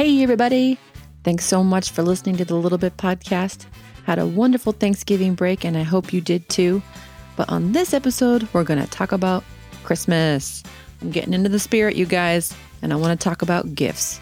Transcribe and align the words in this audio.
Hey, 0.00 0.22
everybody. 0.22 0.78
Thanks 1.24 1.44
so 1.44 1.62
much 1.62 1.90
for 1.90 2.02
listening 2.02 2.38
to 2.38 2.44
the 2.46 2.54
Little 2.54 2.78
Bit 2.78 2.96
Podcast. 2.96 3.66
Had 4.06 4.18
a 4.18 4.26
wonderful 4.26 4.72
Thanksgiving 4.72 5.34
break, 5.34 5.62
and 5.62 5.76
I 5.76 5.82
hope 5.82 6.10
you 6.10 6.22
did 6.22 6.48
too. 6.48 6.82
But 7.36 7.50
on 7.50 7.72
this 7.72 7.92
episode, 7.92 8.48
we're 8.54 8.64
going 8.64 8.82
to 8.82 8.88
talk 8.88 9.12
about 9.12 9.44
Christmas. 9.84 10.62
I'm 11.02 11.10
getting 11.10 11.34
into 11.34 11.50
the 11.50 11.58
spirit, 11.58 11.96
you 11.96 12.06
guys, 12.06 12.56
and 12.80 12.94
I 12.94 12.96
want 12.96 13.20
to 13.20 13.22
talk 13.22 13.42
about 13.42 13.74
gifts, 13.74 14.18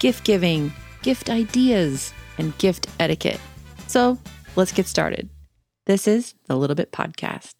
gift 0.00 0.24
giving, 0.24 0.72
gift 1.02 1.30
ideas, 1.30 2.12
and 2.36 2.58
gift 2.58 2.88
etiquette. 2.98 3.38
So 3.86 4.18
let's 4.56 4.72
get 4.72 4.88
started. 4.88 5.30
This 5.86 6.08
is 6.08 6.34
the 6.46 6.56
Little 6.56 6.74
Bit 6.74 6.90
Podcast. 6.90 7.54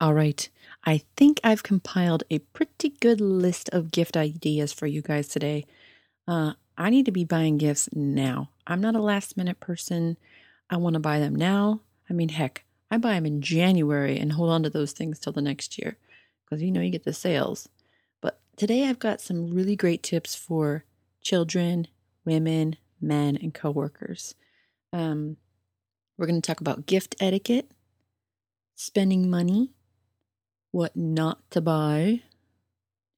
All 0.00 0.14
right. 0.14 0.48
I 0.84 1.02
think 1.16 1.40
I've 1.44 1.62
compiled 1.62 2.24
a 2.30 2.38
pretty 2.38 2.90
good 3.00 3.20
list 3.20 3.68
of 3.70 3.90
gift 3.90 4.16
ideas 4.16 4.72
for 4.72 4.86
you 4.86 5.02
guys 5.02 5.28
today. 5.28 5.66
Uh, 6.26 6.52
I 6.76 6.90
need 6.90 7.06
to 7.06 7.12
be 7.12 7.24
buying 7.24 7.58
gifts 7.58 7.88
now. 7.92 8.50
I'm 8.66 8.80
not 8.80 8.94
a 8.94 9.00
last 9.00 9.36
minute 9.36 9.60
person. 9.60 10.16
I 10.70 10.76
want 10.76 10.94
to 10.94 11.00
buy 11.00 11.18
them 11.18 11.34
now. 11.34 11.80
I 12.08 12.12
mean, 12.12 12.28
heck, 12.30 12.64
I 12.90 12.98
buy 12.98 13.14
them 13.14 13.26
in 13.26 13.42
January 13.42 14.18
and 14.18 14.32
hold 14.32 14.50
on 14.50 14.62
to 14.62 14.70
those 14.70 14.92
things 14.92 15.18
till 15.18 15.32
the 15.32 15.42
next 15.42 15.78
year 15.78 15.96
because 16.44 16.62
you 16.62 16.70
know 16.70 16.80
you 16.80 16.90
get 16.90 17.04
the 17.04 17.12
sales. 17.12 17.68
But 18.20 18.40
today 18.56 18.88
I've 18.88 18.98
got 18.98 19.20
some 19.20 19.50
really 19.50 19.76
great 19.76 20.02
tips 20.02 20.34
for 20.34 20.84
children, 21.20 21.88
women, 22.24 22.76
men, 23.00 23.36
and 23.36 23.52
coworkers. 23.52 24.34
Um, 24.92 25.36
we're 26.16 26.26
going 26.26 26.40
to 26.40 26.46
talk 26.46 26.60
about 26.60 26.86
gift 26.86 27.14
etiquette, 27.20 27.70
spending 28.74 29.28
money, 29.28 29.70
what 30.70 30.96
not 30.96 31.50
to 31.50 31.60
buy, 31.60 32.22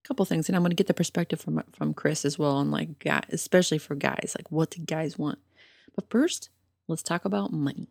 a 0.04 0.08
couple 0.08 0.24
things, 0.24 0.48
and 0.48 0.56
I'm 0.56 0.62
going 0.62 0.70
to 0.70 0.76
get 0.76 0.86
the 0.86 0.94
perspective 0.94 1.40
from 1.40 1.62
from 1.72 1.94
Chris 1.94 2.24
as 2.24 2.38
well 2.38 2.56
on 2.56 2.70
like 2.70 3.04
especially 3.30 3.78
for 3.78 3.94
guys, 3.94 4.34
like 4.38 4.50
what 4.50 4.70
do 4.70 4.82
guys 4.82 5.18
want. 5.18 5.38
But 5.94 6.10
first, 6.10 6.50
let's 6.88 7.02
talk 7.02 7.24
about 7.24 7.52
money. 7.52 7.88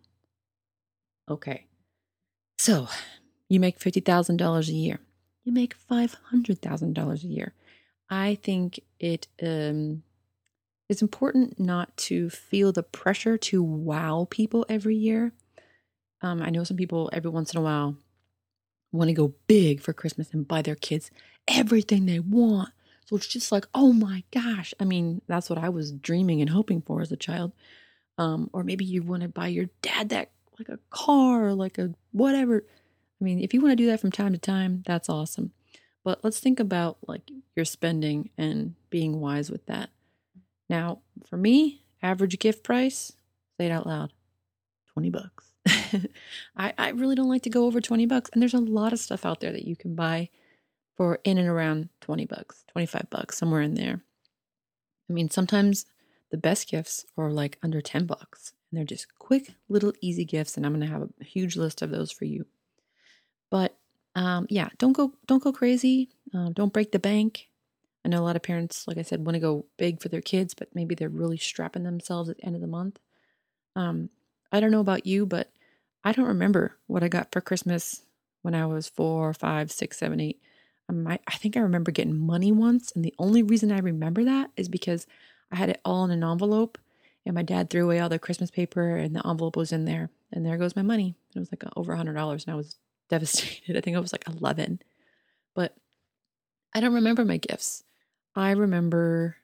Okay, 1.30 1.68
so 2.58 2.88
you 3.48 3.60
make 3.60 3.80
fifty 3.80 4.00
thousand 4.00 4.38
dollars 4.38 4.70
a 4.70 4.74
year. 4.74 5.00
You 5.44 5.52
make 5.52 5.74
five 5.74 6.16
hundred 6.30 6.62
thousand 6.62 6.94
dollars 6.94 7.24
a 7.24 7.28
year. 7.28 7.54
I 8.10 8.36
think 8.36 8.80
it 9.00 9.28
um, 9.42 10.04
it's 10.88 11.02
important 11.02 11.60
not 11.60 11.96
to 11.98 12.30
feel 12.30 12.72
the 12.72 12.84
pressure 12.84 13.38
to 13.38 13.62
wow 13.62 14.28
people 14.30 14.66
every 14.68 14.96
year. 14.96 15.34
Um, 16.22 16.42
I 16.42 16.50
know 16.50 16.64
some 16.64 16.78
people 16.78 17.10
every 17.14 17.30
once 17.30 17.54
in 17.54 17.60
a 17.60 17.64
while 17.64 17.96
want 18.92 19.10
to 19.10 19.14
go 19.14 19.34
big 19.48 19.82
for 19.82 19.94
Christmas 19.94 20.34
and 20.34 20.48
buy 20.48 20.62
their 20.62 20.76
kids 20.76 21.12
everything 21.48 22.06
they 22.06 22.20
want. 22.20 22.70
So 23.06 23.16
it's 23.16 23.28
just 23.28 23.52
like, 23.52 23.66
oh 23.74 23.92
my 23.92 24.24
gosh. 24.32 24.74
I 24.80 24.86
mean, 24.86 25.22
that's 25.28 25.50
what 25.50 25.60
I 25.60 25.70
was 25.70 25.92
dreaming 25.92 26.42
and 26.42 26.50
hoping 26.50 26.82
for 26.82 27.02
as 27.02 27.12
a 27.12 27.18
child. 27.18 27.54
Um, 28.18 28.50
or 28.54 28.64
maybe 28.64 28.86
you 28.86 29.02
want 29.02 29.24
to 29.24 29.30
buy 29.30 29.48
your 29.48 29.68
dad 29.82 30.10
that 30.10 30.32
like 30.60 30.70
a 30.70 30.80
car, 30.90 31.46
or 31.46 31.54
like 31.54 31.78
a 31.78 31.94
whatever. 32.12 32.66
I 33.20 33.24
mean, 33.24 33.40
if 33.40 33.54
you 33.54 33.62
want 33.62 33.72
to 33.72 33.76
do 33.76 33.88
that 33.88 34.02
from 34.02 34.12
time 34.12 34.34
to 34.34 34.38
time, 34.38 34.84
that's 34.86 35.10
awesome. 35.10 35.54
But 36.04 36.24
let's 36.24 36.40
think 36.40 36.60
about 36.60 36.98
like 37.08 37.32
your 37.56 37.66
spending 37.66 38.30
and 38.38 38.76
being 38.90 39.20
wise 39.20 39.50
with 39.50 39.66
that. 39.68 39.90
Now, 40.70 41.00
for 41.26 41.38
me, 41.38 41.84
average 42.02 42.38
gift 42.40 42.64
price, 42.64 43.14
say 43.58 43.68
it 43.68 43.72
out 43.72 43.88
loud, 43.88 44.14
20 44.94 45.10
bucks. 45.10 45.52
I, 46.58 46.74
I 46.78 46.90
really 46.90 47.16
don't 47.16 47.30
like 47.30 47.44
to 47.44 47.50
go 47.50 47.66
over 47.66 47.82
20 47.82 48.06
bucks. 48.06 48.30
And 48.34 48.42
there's 48.42 48.54
a 48.54 48.60
lot 48.60 48.94
of 48.94 49.00
stuff 49.00 49.26
out 49.26 49.40
there 49.40 49.52
that 49.52 49.66
you 49.66 49.76
can 49.76 49.96
buy 49.96 50.30
for 50.96 51.20
in 51.24 51.38
and 51.38 51.48
around 51.48 51.90
20 52.02 52.26
bucks, 52.26 52.66
25 52.72 53.10
bucks, 53.10 53.38
somewhere 53.38 53.62
in 53.62 53.76
there. 53.76 54.02
I 55.10 55.14
mean, 55.14 55.30
sometimes 55.30 55.86
the 56.32 56.38
best 56.38 56.70
gifts 56.70 57.06
are 57.18 57.32
like 57.32 57.58
under 57.64 57.82
10 57.82 58.06
bucks. 58.06 58.54
And 58.72 58.78
they're 58.78 58.86
just 58.86 59.08
quick, 59.18 59.54
little, 59.68 59.94
easy 60.02 60.26
gifts. 60.26 60.58
And 60.58 60.66
I'm 60.66 60.74
going 60.74 60.86
to 60.86 60.94
have 60.94 61.10
a 61.20 61.24
huge 61.24 61.56
list 61.56 61.82
of 61.82 61.90
those 61.90 62.12
for 62.12 62.26
you. 62.26 62.46
But 63.50 63.76
um, 64.16 64.48
yeah, 64.50 64.70
don't 64.78 64.94
go 64.94 65.14
don't 65.28 65.44
go 65.44 65.52
crazy. 65.52 66.10
Uh, 66.34 66.50
don't 66.50 66.74
break 66.74 66.92
the 66.92 67.00
bank. 67.00 67.48
I 68.06 68.10
know 68.10 68.22
a 68.22 68.26
lot 68.26 68.36
of 68.36 68.44
parents, 68.44 68.88
like 68.88 68.98
I 68.98 69.02
said, 69.02 69.26
want 69.26 69.36
to 69.36 69.40
go 69.40 69.66
big 69.78 70.02
for 70.02 70.10
their 70.10 70.22
kids, 70.22 70.54
but 70.54 70.70
maybe 70.74 70.96
they're 70.96 71.10
really 71.10 71.38
strapping 71.38 71.84
themselves 71.84 72.30
at 72.30 72.38
the 72.38 72.46
end 72.46 72.56
of 72.56 72.62
the 72.62 72.68
month. 72.68 73.00
Um, 73.76 74.10
I 74.52 74.60
don't 74.60 74.72
know 74.72 74.80
about 74.80 75.06
you, 75.06 75.26
but 75.26 75.52
I 76.04 76.12
don't 76.12 76.26
remember 76.26 76.78
what 76.88 77.04
I 77.04 77.08
got 77.08 77.32
for 77.32 77.42
Christmas 77.42 78.04
when 78.42 78.56
I 78.56 78.66
was 78.66 78.88
four, 78.88 79.34
five, 79.34 79.72
six, 79.72 79.98
seven, 79.98 80.20
eight. 80.20 80.40
Um, 80.88 81.06
I, 81.08 81.20
I 81.28 81.36
think 81.36 81.58
I 81.58 81.62
remember 81.62 81.92
getting 81.92 82.18
money 82.18 82.52
once. 82.52 82.92
And 82.94 83.04
the 83.04 83.14
only 83.20 83.44
reason 83.44 83.72
I 83.72 83.80
remember 83.80 84.24
that 84.24 84.52
is 84.56 84.70
because 84.70 85.06
I 85.52 85.58
had 85.58 85.70
it 85.70 85.82
all 85.84 86.06
in 86.06 86.12
an 86.12 86.24
envelope 86.24 86.78
and 87.26 87.36
my 87.36 87.44
dad 87.44 87.70
threw 87.70 87.84
away 87.84 88.00
all 88.00 88.10
the 88.10 88.18
Christmas 88.18 88.50
paper 88.50 88.96
and 88.96 89.16
the 89.16 89.28
envelope 89.28 89.56
was 89.56 89.72
in 89.72 89.86
there. 89.86 90.10
And 90.32 90.46
there 90.46 90.58
goes 90.58 90.76
my 90.76 90.82
money. 90.82 91.16
It 91.36 91.40
was 91.40 91.52
like 91.52 91.64
over 91.76 91.94
a 91.94 91.98
hundred 91.98 92.14
dollars 92.14 92.46
and 92.46 92.54
I 92.54 92.58
was 92.58 92.76
devastated. 93.10 93.78
I 93.78 93.82
think 93.82 93.98
I 93.98 94.00
was 94.00 94.14
like 94.14 94.28
11, 94.28 94.82
but 95.54 95.76
I 96.74 96.80
don't 96.80 96.94
remember 96.94 97.26
my 97.26 97.38
gifts. 97.38 97.84
I 98.36 98.52
remember 98.52 99.38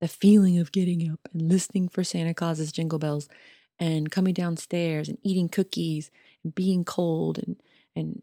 the 0.00 0.08
feeling 0.08 0.58
of 0.58 0.72
getting 0.72 1.10
up 1.10 1.20
and 1.32 1.50
listening 1.50 1.88
for 1.88 2.04
Santa 2.04 2.34
Claus's 2.34 2.72
jingle 2.72 2.98
bells 2.98 3.28
and 3.82 4.12
coming 4.12 4.32
downstairs 4.32 5.08
and 5.08 5.18
eating 5.24 5.48
cookies 5.48 6.12
and 6.44 6.54
being 6.54 6.84
cold 6.84 7.36
and 7.38 7.56
and 7.96 8.22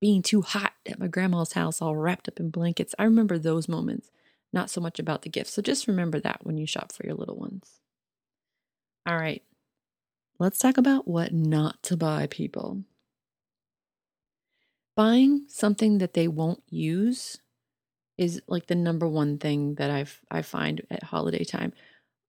being 0.00 0.22
too 0.22 0.40
hot 0.40 0.72
at 0.88 0.98
my 0.98 1.06
grandma's 1.06 1.52
house 1.52 1.82
all 1.82 1.94
wrapped 1.94 2.28
up 2.28 2.40
in 2.40 2.48
blankets. 2.48 2.94
I 2.98 3.04
remember 3.04 3.38
those 3.38 3.68
moments, 3.68 4.10
not 4.54 4.70
so 4.70 4.80
much 4.80 4.98
about 4.98 5.20
the 5.20 5.28
gifts. 5.28 5.52
So 5.52 5.60
just 5.60 5.86
remember 5.86 6.18
that 6.20 6.40
when 6.44 6.56
you 6.56 6.66
shop 6.66 6.92
for 6.92 7.04
your 7.04 7.14
little 7.14 7.36
ones. 7.36 7.80
All 9.06 9.16
right. 9.16 9.42
Let's 10.38 10.58
talk 10.58 10.78
about 10.78 11.06
what 11.06 11.32
not 11.32 11.82
to 11.84 11.96
buy, 11.96 12.26
people. 12.26 12.82
Buying 14.96 15.44
something 15.48 15.98
that 15.98 16.14
they 16.14 16.26
won't 16.26 16.62
use 16.70 17.38
is 18.16 18.40
like 18.48 18.66
the 18.66 18.74
number 18.74 19.06
one 19.06 19.36
thing 19.36 19.74
that 19.74 19.90
I've 19.90 20.20
I 20.30 20.40
find 20.40 20.80
at 20.90 21.02
holiday 21.02 21.44
time. 21.44 21.74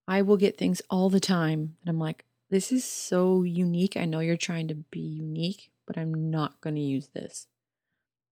I 0.06 0.20
will 0.22 0.36
get 0.36 0.58
things 0.58 0.82
all 0.90 1.08
the 1.08 1.20
time 1.20 1.76
and 1.80 1.88
I'm 1.88 1.98
like, 1.98 2.24
this 2.50 2.72
is 2.72 2.84
so 2.84 3.42
unique. 3.42 3.96
I 3.96 4.04
know 4.04 4.20
you're 4.20 4.36
trying 4.36 4.68
to 4.68 4.74
be 4.74 5.00
unique, 5.00 5.70
but 5.86 5.98
I'm 5.98 6.30
not 6.30 6.60
going 6.60 6.76
to 6.76 6.82
use 6.82 7.08
this. 7.08 7.46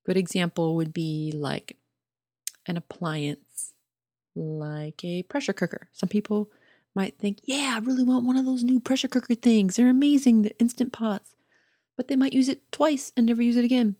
Good 0.05 0.17
example 0.17 0.77
would 0.77 0.93
be 0.93 1.33
like 1.35 1.77
an 2.67 2.77
appliance, 2.77 3.75
like 4.35 5.05
a 5.05 5.23
pressure 5.25 5.53
cooker. 5.53 5.89
Some 5.93 6.09
people 6.09 6.51
might 6.95 7.19
think, 7.19 7.41
yeah, 7.45 7.75
I 7.77 7.85
really 7.85 8.05
want 8.05 8.25
one 8.25 8.37
of 8.37 8.47
those 8.47 8.65
new 8.65 8.81
pressure 8.81 9.09
cooker 9.09 9.35
things. 9.35 9.77
They're 9.77 9.91
amazing, 9.91 10.43
the 10.43 10.59
instant 10.59 10.93
pots. 10.93 11.35
But 11.97 12.09
they 12.09 12.17
might 12.17 12.33
use 12.33 12.49
it 12.49 12.71
twice 12.73 13.13
and 13.17 13.27
never 13.27 13.43
use 13.43 13.57
it 13.57 13.65
again. 13.65 13.97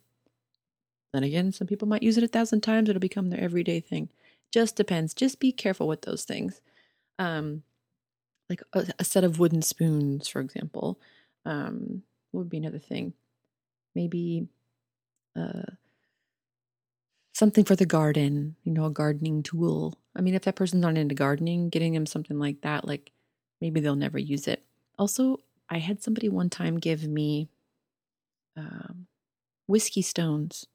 Then 1.13 1.23
again, 1.23 1.51
some 1.51 1.67
people 1.67 1.87
might 1.87 2.03
use 2.03 2.17
it 2.17 2.23
a 2.23 2.27
thousand 2.27 2.61
times. 2.61 2.89
It'll 2.89 2.99
become 2.99 3.29
their 3.29 3.41
everyday 3.41 3.79
thing. 3.79 4.09
Just 4.51 4.75
depends. 4.75 5.13
Just 5.13 5.39
be 5.39 5.51
careful 5.51 5.87
with 5.87 6.03
those 6.03 6.23
things. 6.23 6.61
Um, 7.19 7.63
like 8.49 8.61
a, 8.73 8.85
a 8.99 9.03
set 9.03 9.23
of 9.23 9.39
wooden 9.39 9.61
spoons, 9.61 10.27
for 10.27 10.39
example. 10.39 10.99
Um, 11.45 12.03
would 12.33 12.49
be 12.49 12.57
another 12.57 12.79
thing? 12.79 13.13
Maybe 13.95 14.47
uh, 15.35 15.71
something 17.33 17.63
for 17.63 17.75
the 17.75 17.85
garden, 17.85 18.55
you 18.63 18.71
know, 18.71 18.85
a 18.85 18.91
gardening 18.91 19.43
tool. 19.43 19.97
I 20.15 20.21
mean, 20.21 20.33
if 20.33 20.43
that 20.43 20.55
person's 20.55 20.81
not 20.81 20.97
into 20.97 21.15
gardening, 21.15 21.69
getting 21.69 21.93
them 21.93 22.05
something 22.05 22.39
like 22.39 22.61
that, 22.61 22.87
like 22.87 23.11
maybe 23.61 23.79
they'll 23.79 23.95
never 23.95 24.19
use 24.19 24.47
it. 24.47 24.63
Also, 24.97 25.39
I 25.69 25.79
had 25.79 26.01
somebody 26.01 26.29
one 26.29 26.49
time 26.49 26.79
give 26.79 27.07
me 27.07 27.49
um, 28.55 29.07
whiskey 29.67 30.01
stones. 30.01 30.65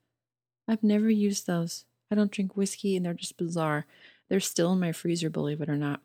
I've 0.68 0.82
never 0.82 1.10
used 1.10 1.46
those. 1.46 1.84
I 2.10 2.14
don't 2.14 2.30
drink 2.30 2.56
whiskey 2.56 2.96
and 2.96 3.04
they're 3.04 3.14
just 3.14 3.36
bizarre. 3.36 3.86
They're 4.28 4.40
still 4.40 4.72
in 4.72 4.80
my 4.80 4.92
freezer, 4.92 5.30
believe 5.30 5.60
it 5.60 5.68
or 5.68 5.76
not. 5.76 6.00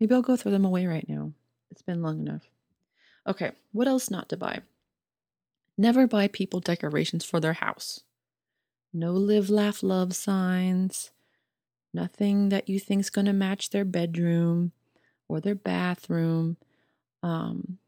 Maybe 0.00 0.14
I'll 0.14 0.22
go 0.22 0.36
throw 0.36 0.50
them 0.50 0.64
away 0.64 0.86
right 0.86 1.06
now. 1.08 1.32
It's 1.70 1.82
been 1.82 2.02
long 2.02 2.20
enough. 2.20 2.48
Okay, 3.26 3.52
what 3.72 3.86
else 3.86 4.10
not 4.10 4.30
to 4.30 4.36
buy? 4.36 4.60
Never 5.76 6.06
buy 6.06 6.26
people 6.26 6.60
decorations 6.60 7.24
for 7.24 7.38
their 7.38 7.52
house. 7.52 8.00
No 8.92 9.12
live, 9.12 9.50
laugh, 9.50 9.82
love 9.82 10.14
signs. 10.16 11.10
Nothing 11.92 12.48
that 12.48 12.68
you 12.68 12.80
think's 12.80 13.10
going 13.10 13.26
to 13.26 13.32
match 13.32 13.70
their 13.70 13.84
bedroom 13.84 14.72
or 15.28 15.40
their 15.40 15.54
bathroom. 15.54 16.56
Um, 17.22 17.78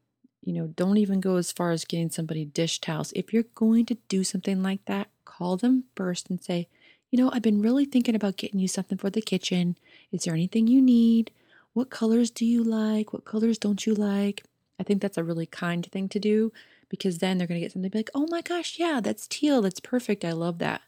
you 0.43 0.53
know, 0.53 0.67
don't 0.67 0.97
even 0.97 1.19
go 1.19 1.37
as 1.37 1.51
far 1.51 1.71
as 1.71 1.85
getting 1.85 2.09
somebody 2.09 2.45
dish 2.45 2.79
towels. 2.79 3.13
If 3.15 3.33
you're 3.33 3.45
going 3.55 3.85
to 3.87 3.97
do 4.07 4.23
something 4.23 4.61
like 4.61 4.85
that, 4.85 5.07
call 5.25 5.57
them 5.57 5.85
first 5.95 6.29
and 6.29 6.41
say, 6.41 6.67
you 7.11 7.17
know, 7.17 7.31
I've 7.33 7.41
been 7.41 7.61
really 7.61 7.85
thinking 7.85 8.15
about 8.15 8.37
getting 8.37 8.59
you 8.59 8.67
something 8.67 8.97
for 8.97 9.09
the 9.09 9.21
kitchen. 9.21 9.77
Is 10.11 10.23
there 10.23 10.33
anything 10.33 10.67
you 10.67 10.81
need? 10.81 11.31
What 11.73 11.89
colors 11.89 12.31
do 12.31 12.45
you 12.45 12.63
like? 12.63 13.13
What 13.13 13.25
colors 13.25 13.57
don't 13.57 13.85
you 13.85 13.93
like? 13.93 14.43
I 14.79 14.83
think 14.83 15.01
that's 15.01 15.17
a 15.17 15.23
really 15.23 15.45
kind 15.45 15.85
thing 15.85 16.09
to 16.09 16.19
do 16.19 16.51
because 16.89 17.19
then 17.19 17.37
they're 17.37 17.47
going 17.47 17.59
to 17.59 17.65
get 17.65 17.71
something 17.71 17.91
like, 17.93 18.11
oh 18.13 18.27
my 18.29 18.41
gosh, 18.41 18.77
yeah, 18.77 18.99
that's 19.01 19.27
teal. 19.27 19.61
That's 19.61 19.79
perfect. 19.79 20.23
I 20.23 20.31
love 20.31 20.59
that. 20.59 20.81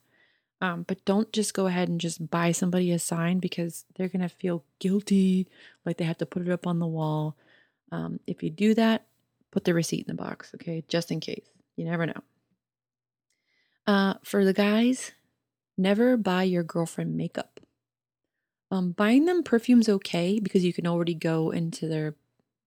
Um, 0.62 0.84
but 0.88 1.04
don't 1.06 1.32
just 1.34 1.54
go 1.54 1.68
ahead 1.68 1.90
and 1.90 2.00
just 2.00 2.30
buy 2.30 2.52
somebody 2.52 2.92
a 2.92 3.00
sign 3.00 3.40
because 3.40 3.86
they're 3.96 4.08
going 4.08 4.22
to 4.22 4.30
feel 4.30 4.64
guilty, 4.80 5.48
like 5.86 5.98
they 5.98 6.06
have 6.06 6.18
to 6.20 6.26
put 6.26 6.44
it 6.44 6.52
up 6.52 6.66
on 6.66 6.80
the 6.80 6.88
wall. 6.88 7.36
Um, 7.92 8.20
if 8.26 8.42
you 8.42 8.50
do 8.50 8.74
that, 8.76 9.06
put 9.52 9.64
the 9.66 9.74
receipt 9.74 10.06
in 10.08 10.16
the 10.16 10.22
box, 10.22 10.52
okay? 10.56 10.84
Just 10.88 11.12
in 11.12 11.20
case. 11.20 11.48
You 11.76 11.86
never 11.86 12.06
know. 12.06 12.22
Uh, 13.86 14.14
for 14.24 14.46
the 14.46 14.54
guys, 14.54 15.12
never 15.78 16.18
buy 16.18 16.44
your 16.44 16.64
girlfriend 16.64 17.16
makeup. 17.16 17.60
Um, 18.76 18.92
buying 18.92 19.24
them 19.24 19.42
perfume's 19.42 19.88
okay 19.88 20.38
because 20.38 20.66
you 20.66 20.74
can 20.74 20.86
already 20.86 21.14
go 21.14 21.50
into 21.50 21.88
their 21.88 22.16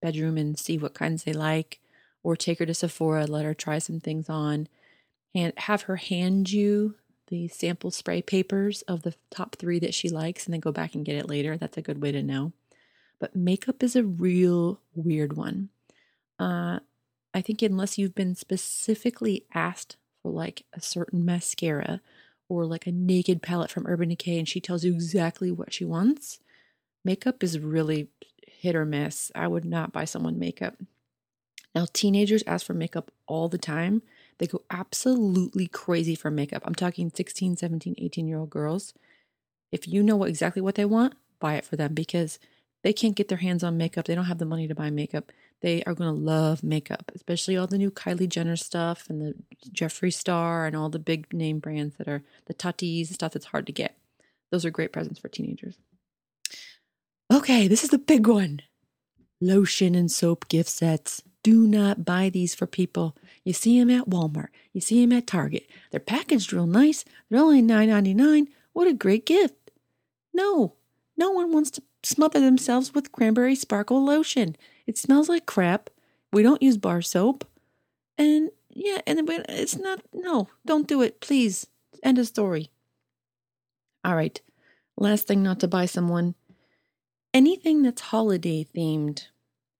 bedroom 0.01 0.39
and 0.39 0.59
see 0.59 0.79
what 0.79 0.95
kinds 0.95 1.25
they 1.25 1.35
like, 1.35 1.81
or 2.23 2.35
take 2.35 2.61
her 2.61 2.67
to 2.67 2.73
Sephora, 2.73 3.27
let 3.27 3.45
her 3.45 3.53
try 3.53 3.79
some 3.79 4.01
things 4.01 4.31
on, 4.31 4.69
and 5.35 5.53
have 5.59 5.83
her 5.83 5.97
hand 5.97 6.51
you 6.51 6.95
the 7.27 7.47
sample 7.49 7.91
spray 7.91 8.23
papers 8.23 8.81
of 8.83 9.03
the 9.03 9.15
top 9.31 9.57
three 9.57 9.79
that 9.81 9.93
she 9.93 10.09
likes 10.09 10.47
and 10.47 10.55
then 10.55 10.61
go 10.61 10.73
back 10.73 10.95
and 10.95 11.05
get 11.05 11.17
it 11.17 11.29
later. 11.29 11.59
That's 11.59 11.77
a 11.77 11.83
good 11.83 12.01
way 12.01 12.11
to 12.13 12.23
know. 12.23 12.53
But 13.21 13.37
makeup 13.37 13.83
is 13.83 13.95
a 13.95 14.03
real 14.03 14.81
weird 14.95 15.37
one. 15.37 15.69
Uh, 16.39 16.79
I 17.35 17.43
think 17.43 17.61
unless 17.61 17.99
you've 17.99 18.15
been 18.15 18.35
specifically 18.35 19.45
asked 19.53 19.97
for 20.23 20.33
like 20.33 20.65
a 20.73 20.81
certain 20.81 21.27
mascara 21.27 22.01
or 22.49 22.65
like 22.65 22.87
a 22.87 22.93
naked 22.93 23.43
palette 23.43 23.71
from 23.71 23.87
Urban 23.87 24.09
Decay 24.09 24.39
and 24.39 24.49
she 24.49 24.61
tells 24.61 24.85
you 24.85 24.93
exactly 24.93 25.50
what 25.50 25.73
she 25.73 25.85
wants, 25.85 26.41
makeup 27.05 27.43
is 27.43 27.59
really 27.59 28.09
hit 28.47 28.75
or 28.75 28.85
miss. 28.85 29.31
I 29.35 29.47
would 29.47 29.65
not 29.65 29.93
buy 29.93 30.05
someone 30.05 30.39
makeup. 30.39 30.77
Now, 31.75 31.87
teenagers 31.93 32.43
ask 32.47 32.67
for 32.67 32.75
makeup 32.75 33.12
all 33.27 33.49
the 33.49 33.59
time. 33.59 34.03
They 34.39 34.47
go 34.47 34.62
absolutely 34.71 35.67
crazy 35.67 36.15
for 36.15 36.31
makeup. 36.31 36.62
I'm 36.65 36.75
talking 36.75 37.11
16, 37.15 37.56
17, 37.56 37.95
18 37.99 38.27
year 38.27 38.39
old 38.39 38.50
girls. 38.50 38.95
If 39.71 39.87
you 39.87 40.03
know 40.03 40.17
what, 40.17 40.29
exactly 40.29 40.62
what 40.62 40.77
they 40.77 40.85
want, 40.85 41.15
buy 41.39 41.55
it 41.55 41.65
for 41.65 41.77
them 41.77 41.95
because 41.95 42.39
they 42.83 42.93
can't 42.93 43.17
get 43.17 43.29
their 43.29 43.39
hands 43.39 43.62
on 43.62 43.77
makeup. 43.77 44.06
They 44.06 44.15
don't 44.15 44.25
have 44.25 44.39
the 44.39 44.45
money 44.45 44.67
to 44.67 44.75
buy 44.75 44.91
makeup. 44.91 45.31
They 45.61 45.83
are 45.85 45.95
going 45.95 46.15
to 46.15 46.21
love 46.21 46.63
makeup, 46.63 47.11
especially 47.15 47.57
all 47.57 47.67
the 47.67 47.79
new 47.79 47.91
Kylie 47.91 48.29
Jenner 48.29 48.57
stuff 48.57 49.11
and 49.11 49.21
the 49.21 49.35
Jeffree 49.73 50.13
Star 50.13 50.67
and 50.67 50.77
all 50.77 50.89
the 50.89 50.99
big 50.99 51.33
name 51.33 51.59
brands 51.59 51.97
that 51.97 52.09
are 52.09 52.23
the 52.47 52.55
Tatis, 52.55 53.09
stuff 53.09 53.33
that's 53.33 53.47
hard 53.47 53.67
to 53.67 53.73
get. 53.73 53.97
Those 54.51 54.65
are 54.65 54.71
great 54.71 54.93
presents 54.93 55.19
for 55.19 55.29
teenagers. 55.29 55.77
Okay, 57.33 57.69
this 57.69 57.85
is 57.85 57.91
the 57.91 57.99
big 57.99 58.27
one 58.27 58.63
lotion 59.41 59.95
and 59.95 60.11
soap 60.11 60.49
gift 60.49 60.69
sets. 60.69 61.23
Do 61.43 61.67
not 61.67 62.05
buy 62.05 62.29
these 62.29 62.55
for 62.55 62.67
people. 62.67 63.17
You 63.45 63.53
see 63.53 63.79
them 63.79 63.91
at 63.91 64.09
Walmart. 64.09 64.49
You 64.73 64.81
see 64.81 65.01
them 65.01 65.17
at 65.17 65.27
Target. 65.27 65.69
They're 65.91 66.01
packaged 66.01 66.53
real 66.53 66.67
nice. 66.67 67.05
They're 67.31 67.41
only 67.41 67.63
$9.99. 67.63 68.49
What 68.73 68.89
a 68.89 68.93
great 68.93 69.25
gift. 69.27 69.71
No, 70.35 70.75
no 71.17 71.31
one 71.31 71.53
wants 71.53 71.71
to 71.73 71.83
smother 72.03 72.41
themselves 72.41 72.95
with 72.95 73.13
cranberry 73.13 73.55
sparkle 73.55 74.05
lotion. 74.05 74.57
It 74.88 74.96
smells 74.96 75.29
like 75.29 75.44
crap. 75.44 75.90
We 76.32 76.43
don't 76.43 76.62
use 76.62 76.79
bar 76.79 77.02
soap. 77.02 77.46
And 78.17 78.50
yeah, 78.70 79.02
and 79.06 79.29
it's 79.49 79.76
not, 79.76 80.00
no, 80.14 80.49
don't 80.64 80.88
do 80.88 81.02
it, 81.02 81.20
please. 81.20 81.67
End 82.02 82.19
of 82.19 82.26
story. 82.26 82.70
All 84.02 84.17
right. 84.17 84.40
Last 84.96 85.26
thing 85.26 85.43
not 85.43 85.61
to 85.61 85.69
buy 85.69 85.85
someone 85.85 86.35
anything 87.35 87.82
that's 87.82 88.00
holiday 88.00 88.64
themed. 88.75 89.26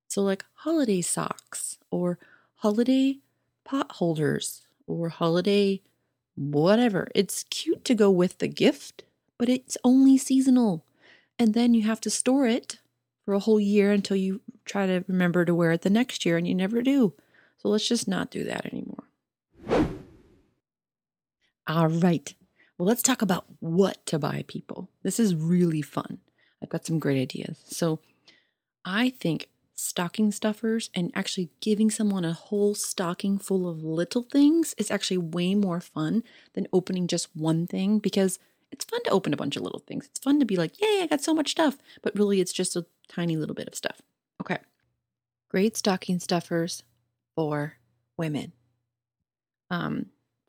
So, 0.09 0.21
like 0.21 0.45
holiday 0.53 1.01
socks 1.01 1.79
or 1.91 2.19
holiday 2.57 3.19
pot 3.65 3.93
holders 3.93 4.67
or 4.87 5.09
holiday 5.09 5.81
whatever. 6.37 7.09
It's 7.15 7.45
cute 7.45 7.85
to 7.87 7.95
go 7.95 8.11
with 8.11 8.39
the 8.39 8.49
gift, 8.49 9.05
but 9.39 9.49
it's 9.49 9.79
only 9.83 10.19
seasonal. 10.19 10.85
And 11.39 11.55
then 11.55 11.73
you 11.73 11.83
have 11.85 12.01
to 12.03 12.11
store 12.11 12.47
it 12.47 12.79
for 13.29 13.35
a 13.35 13.39
whole 13.39 13.61
year 13.61 13.93
until 13.93 14.17
you 14.17 14.41
try 14.65 14.87
to 14.87 15.05
remember 15.07 15.45
to 15.45 15.55
wear 15.55 15.73
it 15.73 15.83
the 15.83 15.91
next 15.91 16.25
year, 16.25 16.39
and 16.39 16.49
you 16.49 16.55
never 16.55 16.81
do. 16.81 17.13
So 17.59 17.69
let's 17.69 17.87
just 17.87 18.09
not 18.09 18.31
do 18.31 18.43
that 18.45 18.65
anymore. 18.65 19.05
All 21.67 21.89
right. 21.89 22.35
Well, 22.79 22.89
let's 22.89 23.03
talk 23.03 23.21
about 23.21 23.45
what 23.61 24.07
to 24.07 24.19
buy 24.19 24.47
people. 24.49 24.89
This 25.03 25.21
is 25.21 25.35
really 25.35 25.83
fun. 25.83 26.21
I've 26.63 26.71
got 26.71 26.87
some 26.87 26.99
great 26.99 27.21
ideas. 27.21 27.61
So 27.67 28.01
I 28.87 29.11
think 29.11 29.51
stocking 29.75 30.33
stuffers 30.33 30.89
and 30.95 31.13
actually 31.15 31.51
giving 31.61 31.91
someone 31.91 32.25
a 32.25 32.33
whole 32.33 32.75
stocking 32.75 33.37
full 33.37 33.69
of 33.69 33.85
little 33.85 34.23
things 34.23 34.75
is 34.79 34.91
actually 34.91 35.19
way 35.19 35.55
more 35.55 35.83
fun 35.83 36.25
than 36.55 36.67
opening 36.73 37.07
just 37.07 37.29
one 37.37 37.67
thing 37.67 37.99
because 37.99 38.39
it's 38.71 38.85
fun 38.85 39.03
to 39.05 39.11
open 39.11 39.33
a 39.33 39.37
bunch 39.37 39.57
of 39.57 39.63
little 39.63 39.83
things. 39.87 40.07
It's 40.07 40.21
fun 40.21 40.39
to 40.41 40.47
be 40.47 40.57
like, 40.57 40.81
yay, 40.81 41.01
I 41.03 41.07
got 41.07 41.23
so 41.23 41.35
much 41.35 41.51
stuff. 41.51 41.79
But 42.03 42.17
really, 42.17 42.41
it's 42.41 42.53
just 42.53 42.77
a 42.77 42.87
tiny 43.09 43.37
little 43.37 43.55
bit 43.55 43.69
of 43.69 43.75
stuff. 43.75 44.03
Okay. 44.41 44.59
Great 45.51 45.77
stocking 45.77 46.19
stuffers 46.19 46.83
for 47.35 47.75
women. 48.17 48.53
Um, 49.71 50.07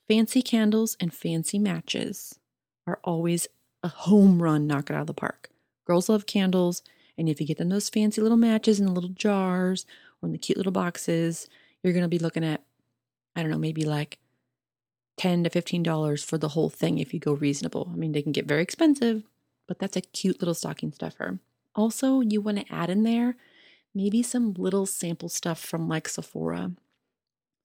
fancy 0.07 0.41
candles 0.41 0.97
and 0.99 1.13
fancy 1.13 1.59
matches 1.59 2.39
are 2.87 2.99
always 3.03 3.47
a 3.83 3.87
home 3.87 4.41
run, 4.41 4.67
knock 4.67 4.89
it 4.89 4.93
out 4.93 5.01
of 5.01 5.07
the 5.07 5.13
park. 5.13 5.49
Girls 5.85 6.09
love 6.09 6.25
candles, 6.25 6.83
and 7.17 7.29
if 7.29 7.39
you 7.39 7.47
get 7.47 7.57
them 7.57 7.69
those 7.69 7.89
fancy 7.89 8.21
little 8.21 8.37
matches 8.37 8.79
in 8.79 8.85
the 8.85 8.91
little 8.91 9.09
jars 9.09 9.85
or 10.21 10.27
in 10.27 10.33
the 10.33 10.37
cute 10.37 10.57
little 10.57 10.71
boxes, 10.71 11.47
you're 11.81 11.93
going 11.93 12.03
to 12.03 12.09
be 12.09 12.19
looking 12.19 12.43
at, 12.43 12.61
I 13.35 13.41
don't 13.41 13.51
know, 13.51 13.57
maybe 13.57 13.83
like 13.85 14.19
10 15.19 15.43
to 15.43 15.49
$15 15.49 16.25
for 16.25 16.37
the 16.37 16.49
whole 16.49 16.69
thing 16.69 16.97
if 16.97 17.13
you 17.13 17.19
go 17.19 17.33
reasonable. 17.33 17.89
I 17.91 17.97
mean, 17.97 18.13
they 18.13 18.21
can 18.21 18.31
get 18.31 18.47
very 18.47 18.63
expensive, 18.63 19.23
but 19.67 19.77
that's 19.77 19.97
a 19.97 20.01
cute 20.01 20.39
little 20.39 20.53
stocking 20.53 20.93
stuffer. 20.93 21.39
Also, 21.75 22.21
you 22.21 22.39
want 22.39 22.57
to 22.57 22.73
add 22.73 22.89
in 22.89 23.03
there 23.03 23.35
maybe 23.93 24.23
some 24.23 24.53
little 24.53 24.85
sample 24.85 25.27
stuff 25.27 25.59
from 25.59 25.89
like 25.89 26.07
Sephora. 26.07 26.71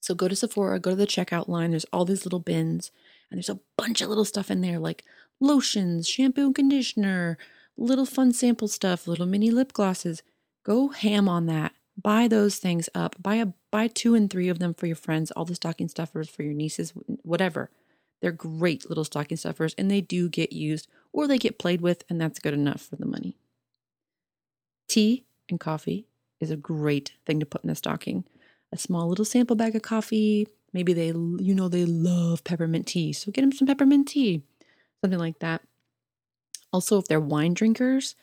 So 0.01 0.15
go 0.15 0.27
to 0.27 0.35
Sephora, 0.35 0.81
go 0.81 0.91
to 0.91 0.97
the 0.97 1.07
checkout 1.07 1.49
line. 1.49 1.71
There's 1.71 1.87
all 1.93 2.05
these 2.05 2.27
little 2.27 2.41
bins, 2.41 2.91
and 3.31 3.39
there's 3.39 3.49
a 3.49 3.61
bunch 3.77 4.03
of 4.03 4.09
little 4.09 4.25
stuff 4.25 4.51
in 4.51 4.61
there 4.61 4.81
like 4.81 5.05
lotions, 5.41 6.09
shampoo 6.09 6.47
and 6.47 6.55
conditioner, 6.55 7.39
little 7.77 8.05
fun 8.05 8.33
sample 8.33 8.69
stuff, 8.69 9.07
little 9.07 9.27
mini 9.27 9.51
lip 9.51 9.73
glosses. 9.73 10.23
Go 10.65 10.89
ham 10.89 11.29
on 11.29 11.47
that. 11.47 11.73
Buy 11.97 12.27
those 12.27 12.57
things 12.57 12.89
up. 12.95 13.15
Buy 13.23 13.37
a 13.37 13.53
buy 13.75 13.89
two 13.89 14.15
and 14.15 14.31
three 14.31 14.49
of 14.49 14.61
them 14.61 14.73
for 14.73 14.87
your 14.87 14.95
friends, 14.95 15.33
all 15.33 15.45
the 15.45 15.57
stocking 15.57 15.89
stuffers 15.89 16.29
for 16.29 16.45
your 16.45 16.53
nieces, 16.53 16.93
whatever. 17.25 17.71
They're 18.23 18.31
great 18.31 18.89
little 18.89 19.03
stocking 19.03 19.37
stuffers 19.37 19.75
and 19.77 19.91
they 19.91 20.01
do 20.01 20.29
get 20.29 20.53
used 20.53 20.87
or 21.13 21.27
they 21.27 21.39
get 21.39 21.59
played 21.59 21.81
with 21.81 22.05
and 22.09 22.21
that's 22.21 22.39
good 22.39 22.55
enough 22.55 22.83
for 22.83 22.95
the 22.95 23.05
money. 23.05 23.37
Tea 24.89 25.25
and 25.49 25.59
coffee 25.59 26.07
is 26.39 26.53
a 26.53 26.57
great 26.57 27.15
thing 27.27 27.41
to 27.41 27.47
put 27.47 27.65
in 27.65 27.71
a 27.71 27.75
stocking. 27.75 28.23
A 28.71 28.79
small 28.79 29.09
little 29.09 29.25
sample 29.25 29.57
bag 29.57 29.75
of 29.75 29.83
coffee, 29.83 30.47
maybe 30.73 30.93
they 30.93 31.09
you 31.09 31.53
know 31.53 31.69
they 31.69 31.85
love 31.85 32.45
peppermint 32.45 32.87
tea, 32.87 33.13
so 33.13 33.33
get 33.33 33.41
them 33.41 33.51
some 33.51 33.67
peppermint 33.67 34.07
tea. 34.07 34.45
Something 35.03 35.19
like 35.19 35.41
that. 35.41 35.63
Also, 36.73 36.97
if 36.99 37.09
they're 37.09 37.19
wine 37.19 37.55
drinkers, 37.55 38.15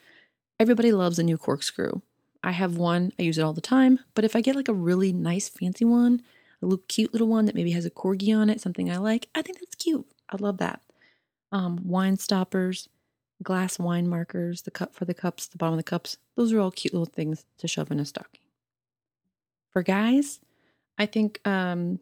everybody 0.58 0.92
loves 0.92 1.18
a 1.18 1.22
new 1.22 1.36
corkscrew. 1.36 2.00
I 2.42 2.52
have 2.52 2.76
one, 2.76 3.12
I 3.18 3.22
use 3.22 3.38
it 3.38 3.42
all 3.42 3.52
the 3.52 3.60
time, 3.60 4.00
but 4.14 4.24
if 4.24 4.34
I 4.34 4.40
get 4.40 4.56
like 4.56 4.68
a 4.68 4.74
really 4.74 5.12
nice 5.12 5.48
fancy 5.48 5.84
one, 5.84 6.22
a 6.60 6.66
little 6.66 6.84
cute 6.88 7.12
little 7.12 7.28
one 7.28 7.44
that 7.46 7.54
maybe 7.54 7.72
has 7.72 7.84
a 7.84 7.90
corgi 7.90 8.36
on 8.36 8.50
it, 8.50 8.60
something 8.60 8.90
I 8.90 8.96
like, 8.96 9.28
I 9.34 9.42
think 9.42 9.60
that's 9.60 9.74
cute. 9.76 10.06
I 10.28 10.36
love 10.38 10.58
that. 10.58 10.80
Um, 11.52 11.80
wine 11.84 12.16
stoppers, 12.16 12.88
glass 13.42 13.78
wine 13.78 14.08
markers, 14.08 14.62
the 14.62 14.70
cup 14.70 14.94
for 14.94 15.04
the 15.04 15.14
cups, 15.14 15.46
the 15.46 15.58
bottom 15.58 15.74
of 15.74 15.78
the 15.78 15.84
cups, 15.84 16.16
those 16.36 16.52
are 16.52 16.60
all 16.60 16.70
cute 16.70 16.94
little 16.94 17.06
things 17.06 17.44
to 17.58 17.68
shove 17.68 17.90
in 17.90 18.00
a 18.00 18.04
stocking. 18.04 18.40
For 19.70 19.82
guys, 19.82 20.40
I 20.98 21.06
think, 21.06 21.40
um, 21.46 22.00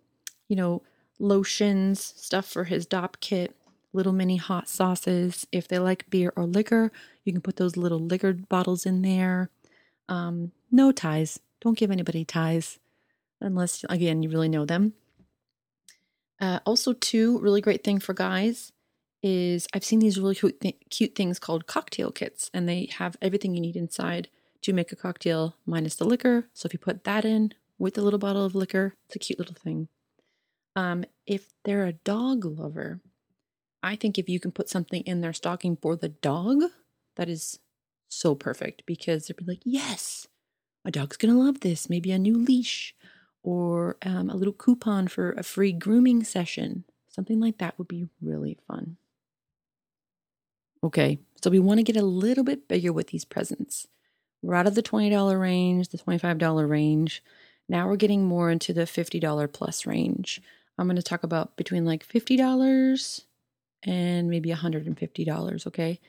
you 0.49 0.57
know, 0.57 0.83
lotions, 1.19 2.01
stuff 2.17 2.47
for 2.47 2.65
his 2.65 2.87
Dopp 2.87 3.21
kit, 3.21 3.55
little 3.93 4.13
mini 4.13 4.37
hot 4.37 4.69
sauces. 4.69 5.47
If 5.53 5.69
they 5.69 5.79
like 5.79 6.11
beer 6.11 6.33
or 6.37 6.47
liquor, 6.47 6.91
you 7.25 7.33
can 7.33 7.43
put 7.43 7.57
those 7.57 7.77
little 7.77 7.99
liquor 7.99 8.33
bottles 8.33 8.87
in 8.87 9.03
there. 9.03 9.51
Um, 10.11 10.53
no 10.71 10.93
ties. 10.93 11.41
Don't 11.63 11.79
give 11.79 11.91
anybody 11.91 12.25
ties 12.27 12.79
unless, 13.41 13.85
again, 13.89 14.23
you 14.23 14.29
really 14.29 14.49
know 14.49 14.67
them. 14.67 14.93
Uh, 16.41 16.59
also, 16.67 16.93
two 16.93 17.39
really 17.39 17.61
great 17.61 17.85
thing 17.85 18.01
for 18.01 18.13
guys 18.13 18.73
is 19.23 19.67
I've 19.73 19.85
seen 19.85 20.01
these 20.01 20.19
really 20.19 20.35
cute, 20.35 20.61
th- 20.61 20.77
cute 20.91 21.15
things 21.15 21.39
called 21.39 21.67
cocktail 21.67 22.11
kits, 22.11 22.51
and 22.53 22.69
they 22.69 22.91
have 22.99 23.17
everything 23.23 23.55
you 23.55 23.61
need 23.61 23.77
inside 23.77 24.29
to 24.63 24.73
make 24.73 24.93
a 24.93 24.97
cocktail 24.97 25.57
minus 25.65 25.95
the 25.95 26.05
liquor. 26.05 26.49
So 26.55 26.67
if 26.67 26.73
you 26.73 26.79
put 26.79 27.05
that 27.05 27.25
in 27.25 27.53
with 27.79 27.97
a 27.97 28.03
little 28.03 28.19
bottle 28.19 28.45
of 28.45 28.55
liquor, 28.55 28.95
it's 29.07 29.17
a 29.17 29.19
cute 29.19 29.39
little 29.39 29.55
thing. 29.55 29.89
Um, 30.75 31.05
if 31.27 31.53
they're 31.65 31.87
a 31.87 31.93
dog 31.93 32.45
lover, 32.45 33.01
I 33.83 33.97
think 33.97 34.19
if 34.19 34.29
you 34.29 34.41
can 34.41 34.53
put 34.53 34.69
something 34.69 35.03
in 35.03 35.21
their 35.21 35.33
stocking 35.33 35.77
for 35.77 35.97
the 35.97 36.09
dog, 36.09 36.63
that 37.17 37.29
is 37.29 37.59
so 38.11 38.35
perfect 38.35 38.85
because 38.87 39.27
they'll 39.27 39.37
be 39.37 39.45
like, 39.45 39.63
yes, 39.65 40.27
my 40.85 40.91
dog's 40.91 41.17
going 41.17 41.33
to 41.33 41.41
love 41.41 41.61
this. 41.61 41.89
Maybe 41.89 42.13
a 42.13 42.19
new 42.19 42.37
leash 42.37 42.95
or 43.43 43.97
um, 44.03 44.29
a 44.31 44.37
little 44.37 44.53
coupon 44.53 45.09
for 45.09 45.33
a 45.33 45.43
free 45.43 45.73
grooming 45.73 46.25
session. 46.25 46.85
Something 47.09 47.41
like 47.41 47.59
that 47.59 47.79
would 47.79 47.89
be 47.89 48.09
really 48.21 48.59
fun. 48.67 48.97
Okay, 50.83 51.19
so 51.43 51.51
we 51.51 51.59
want 51.59 51.79
to 51.79 51.85
get 51.85 51.97
a 51.97 52.05
little 52.05 52.45
bit 52.45 52.69
bigger 52.69 52.93
with 52.93 53.09
these 53.09 53.25
presents. 53.25 53.87
We're 54.43 54.55
out 54.55 54.67
of 54.67 54.75
the 54.75 54.83
$20 54.83 55.39
range, 55.39 55.89
the 55.89 55.99
$25 55.99 56.69
range. 56.69 57.23
Now 57.69 57.87
we're 57.87 57.97
getting 57.97 58.25
more 58.25 58.51
into 58.51 58.73
the 58.73 58.83
$50 58.83 59.53
plus 59.53 59.87
range. 59.87 60.41
I'm 60.79 60.87
going 60.87 60.97
to 60.97 61.03
talk 61.03 61.23
about 61.23 61.57
between 61.57 61.85
like 61.85 62.07
$50 62.07 63.25
and 63.83 64.31
maybe 64.31 64.51
$150, 64.51 65.67
okay? 65.67 66.01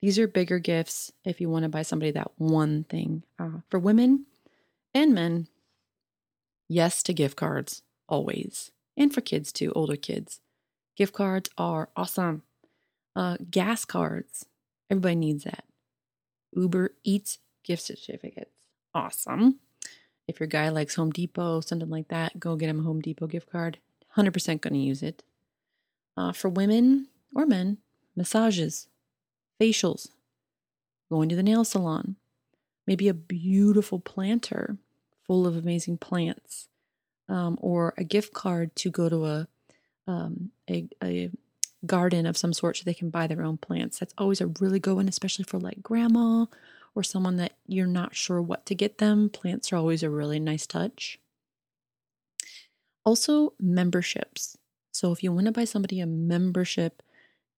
These 0.00 0.18
are 0.18 0.26
bigger 0.26 0.58
gifts 0.58 1.12
if 1.24 1.40
you 1.40 1.50
want 1.50 1.64
to 1.64 1.68
buy 1.68 1.82
somebody 1.82 2.10
that 2.12 2.30
one 2.36 2.84
thing. 2.84 3.22
Uh, 3.38 3.60
for 3.68 3.78
women 3.78 4.26
and 4.94 5.14
men, 5.14 5.48
yes 6.68 7.02
to 7.02 7.12
gift 7.12 7.36
cards, 7.36 7.82
always. 8.08 8.72
And 8.96 9.12
for 9.12 9.20
kids 9.20 9.52
too, 9.52 9.72
older 9.74 9.96
kids. 9.96 10.40
Gift 10.96 11.12
cards 11.12 11.50
are 11.58 11.90
awesome. 11.96 12.42
Uh, 13.14 13.36
gas 13.50 13.84
cards, 13.84 14.46
everybody 14.88 15.16
needs 15.16 15.44
that. 15.44 15.64
Uber 16.54 16.92
Eats 17.04 17.38
gift 17.62 17.82
certificates, 17.82 18.50
awesome. 18.94 19.60
If 20.26 20.40
your 20.40 20.46
guy 20.46 20.68
likes 20.68 20.94
Home 20.94 21.10
Depot, 21.10 21.60
something 21.60 21.90
like 21.90 22.08
that, 22.08 22.38
go 22.38 22.56
get 22.56 22.68
him 22.70 22.80
a 22.80 22.82
Home 22.84 23.00
Depot 23.00 23.26
gift 23.26 23.50
card. 23.50 23.78
100% 24.16 24.60
going 24.60 24.74
to 24.74 24.78
use 24.78 25.02
it. 25.02 25.22
Uh, 26.16 26.32
for 26.32 26.48
women 26.48 27.08
or 27.34 27.46
men, 27.46 27.78
massages, 28.16 28.86
facials, 29.60 30.08
going 31.10 31.28
to 31.28 31.36
the 31.36 31.42
nail 31.42 31.64
salon, 31.64 32.16
maybe 32.86 33.08
a 33.08 33.14
beautiful 33.14 34.00
planter 34.00 34.76
full 35.26 35.46
of 35.46 35.56
amazing 35.56 35.98
plants, 35.98 36.68
um, 37.28 37.58
or 37.60 37.94
a 37.96 38.04
gift 38.04 38.32
card 38.32 38.74
to 38.76 38.90
go 38.90 39.08
to 39.08 39.24
a, 39.26 39.48
um, 40.06 40.50
a, 40.68 40.88
a 41.02 41.30
garden 41.86 42.26
of 42.26 42.36
some 42.36 42.52
sort 42.52 42.76
so 42.76 42.82
they 42.84 42.94
can 42.94 43.10
buy 43.10 43.26
their 43.26 43.42
own 43.42 43.56
plants. 43.56 43.98
That's 43.98 44.14
always 44.18 44.40
a 44.40 44.48
really 44.60 44.80
good 44.80 44.96
one, 44.96 45.08
especially 45.08 45.44
for 45.44 45.58
like 45.58 45.82
grandma 45.82 46.46
or 46.94 47.02
someone 47.02 47.36
that 47.36 47.52
you're 47.66 47.86
not 47.86 48.14
sure 48.14 48.42
what 48.42 48.66
to 48.66 48.74
get 48.74 48.98
them, 48.98 49.28
plants 49.30 49.72
are 49.72 49.76
always 49.76 50.02
a 50.02 50.10
really 50.10 50.40
nice 50.40 50.66
touch. 50.66 51.18
Also, 53.04 53.54
memberships. 53.58 54.56
So 54.92 55.12
if 55.12 55.22
you 55.22 55.32
want 55.32 55.46
to 55.46 55.52
buy 55.52 55.64
somebody 55.64 56.00
a 56.00 56.06
membership 56.06 57.02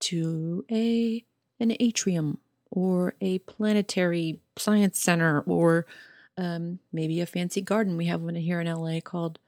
to 0.00 0.64
a 0.71 1.25
an 1.62 1.76
atrium 1.81 2.38
or 2.71 3.14
a 3.21 3.38
planetary 3.40 4.40
science 4.57 4.99
center 4.99 5.40
or 5.40 5.87
um, 6.37 6.78
maybe 6.92 7.21
a 7.21 7.26
fancy 7.26 7.61
garden. 7.61 7.97
We 7.97 8.07
have 8.07 8.21
one 8.21 8.35
here 8.35 8.61
in 8.61 8.66
LA 8.66 9.00
called 9.00 9.38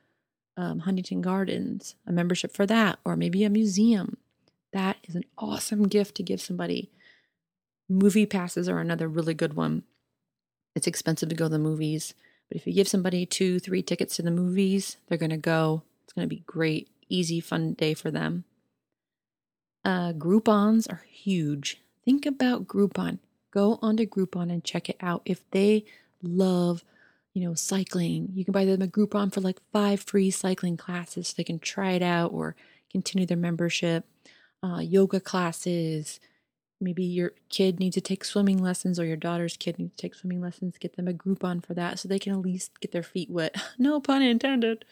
um, 0.56 0.80
Huntington 0.80 1.22
Gardens, 1.22 1.96
a 2.06 2.12
membership 2.12 2.54
for 2.54 2.66
that, 2.66 2.98
or 3.04 3.16
maybe 3.16 3.44
a 3.44 3.50
museum. 3.50 4.18
That 4.72 4.98
is 5.04 5.14
an 5.14 5.24
awesome 5.38 5.88
gift 5.88 6.14
to 6.16 6.22
give 6.22 6.40
somebody. 6.40 6.90
Movie 7.88 8.26
passes 8.26 8.68
are 8.68 8.78
another 8.78 9.08
really 9.08 9.34
good 9.34 9.54
one. 9.54 9.82
It's 10.74 10.86
expensive 10.86 11.28
to 11.28 11.34
go 11.34 11.46
to 11.46 11.50
the 11.50 11.58
movies, 11.58 12.14
but 12.48 12.56
if 12.56 12.66
you 12.66 12.72
give 12.72 12.88
somebody 12.88 13.26
two, 13.26 13.58
three 13.58 13.82
tickets 13.82 14.16
to 14.16 14.22
the 14.22 14.30
movies, 14.30 14.96
they're 15.06 15.18
going 15.18 15.30
to 15.30 15.36
go. 15.36 15.82
It's 16.04 16.12
going 16.12 16.28
to 16.28 16.34
be 16.34 16.42
great, 16.46 16.88
easy, 17.08 17.40
fun 17.40 17.74
day 17.74 17.94
for 17.94 18.10
them. 18.10 18.44
Uh, 19.84 20.12
Groupons 20.12 20.90
are 20.90 21.04
huge. 21.10 21.80
Think 22.04 22.26
about 22.26 22.66
Groupon. 22.66 23.18
Go 23.50 23.78
onto 23.80 24.06
Groupon 24.06 24.50
and 24.52 24.64
check 24.64 24.88
it 24.88 24.96
out. 25.00 25.22
If 25.24 25.48
they 25.50 25.84
love, 26.22 26.84
you 27.32 27.46
know, 27.46 27.54
cycling, 27.54 28.30
you 28.34 28.44
can 28.44 28.52
buy 28.52 28.64
them 28.64 28.82
a 28.82 28.86
Groupon 28.86 29.32
for 29.32 29.40
like 29.40 29.60
five 29.72 30.00
free 30.00 30.30
cycling 30.30 30.76
classes 30.76 31.28
so 31.28 31.34
they 31.36 31.44
can 31.44 31.58
try 31.58 31.92
it 31.92 32.02
out 32.02 32.32
or 32.32 32.56
continue 32.90 33.26
their 33.26 33.36
membership. 33.36 34.04
Uh, 34.62 34.78
yoga 34.78 35.20
classes, 35.20 36.20
maybe 36.80 37.04
your 37.04 37.32
kid 37.48 37.78
needs 37.78 37.94
to 37.94 38.00
take 38.00 38.24
swimming 38.24 38.58
lessons 38.58 38.98
or 38.98 39.04
your 39.04 39.16
daughter's 39.16 39.56
kid 39.56 39.78
needs 39.78 39.96
to 39.96 40.02
take 40.02 40.14
swimming 40.14 40.40
lessons, 40.40 40.78
get 40.78 40.96
them 40.96 41.08
a 41.08 41.12
Groupon 41.12 41.64
for 41.64 41.74
that 41.74 41.98
so 41.98 42.08
they 42.08 42.18
can 42.18 42.32
at 42.32 42.40
least 42.40 42.80
get 42.80 42.92
their 42.92 43.02
feet 43.02 43.30
wet. 43.30 43.56
no 43.78 44.00
pun 44.00 44.22
intended. 44.22 44.84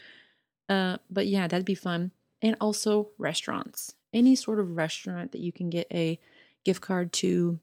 Uh, 0.69 0.97
but 1.11 1.27
yeah, 1.27 1.47
that'd 1.47 1.67
be 1.67 1.75
fun. 1.75 2.13
And 2.41 2.57
also 2.61 3.11
restaurants. 3.19 3.95
Any 4.13 4.35
sort 4.35 4.59
of 4.59 4.77
restaurant 4.77 5.33
that 5.33 5.41
you 5.41 5.53
can 5.53 5.71
get 5.71 5.87
a 5.93 6.19
gift 6.65 6.81
card 6.81 7.13
to. 7.15 7.59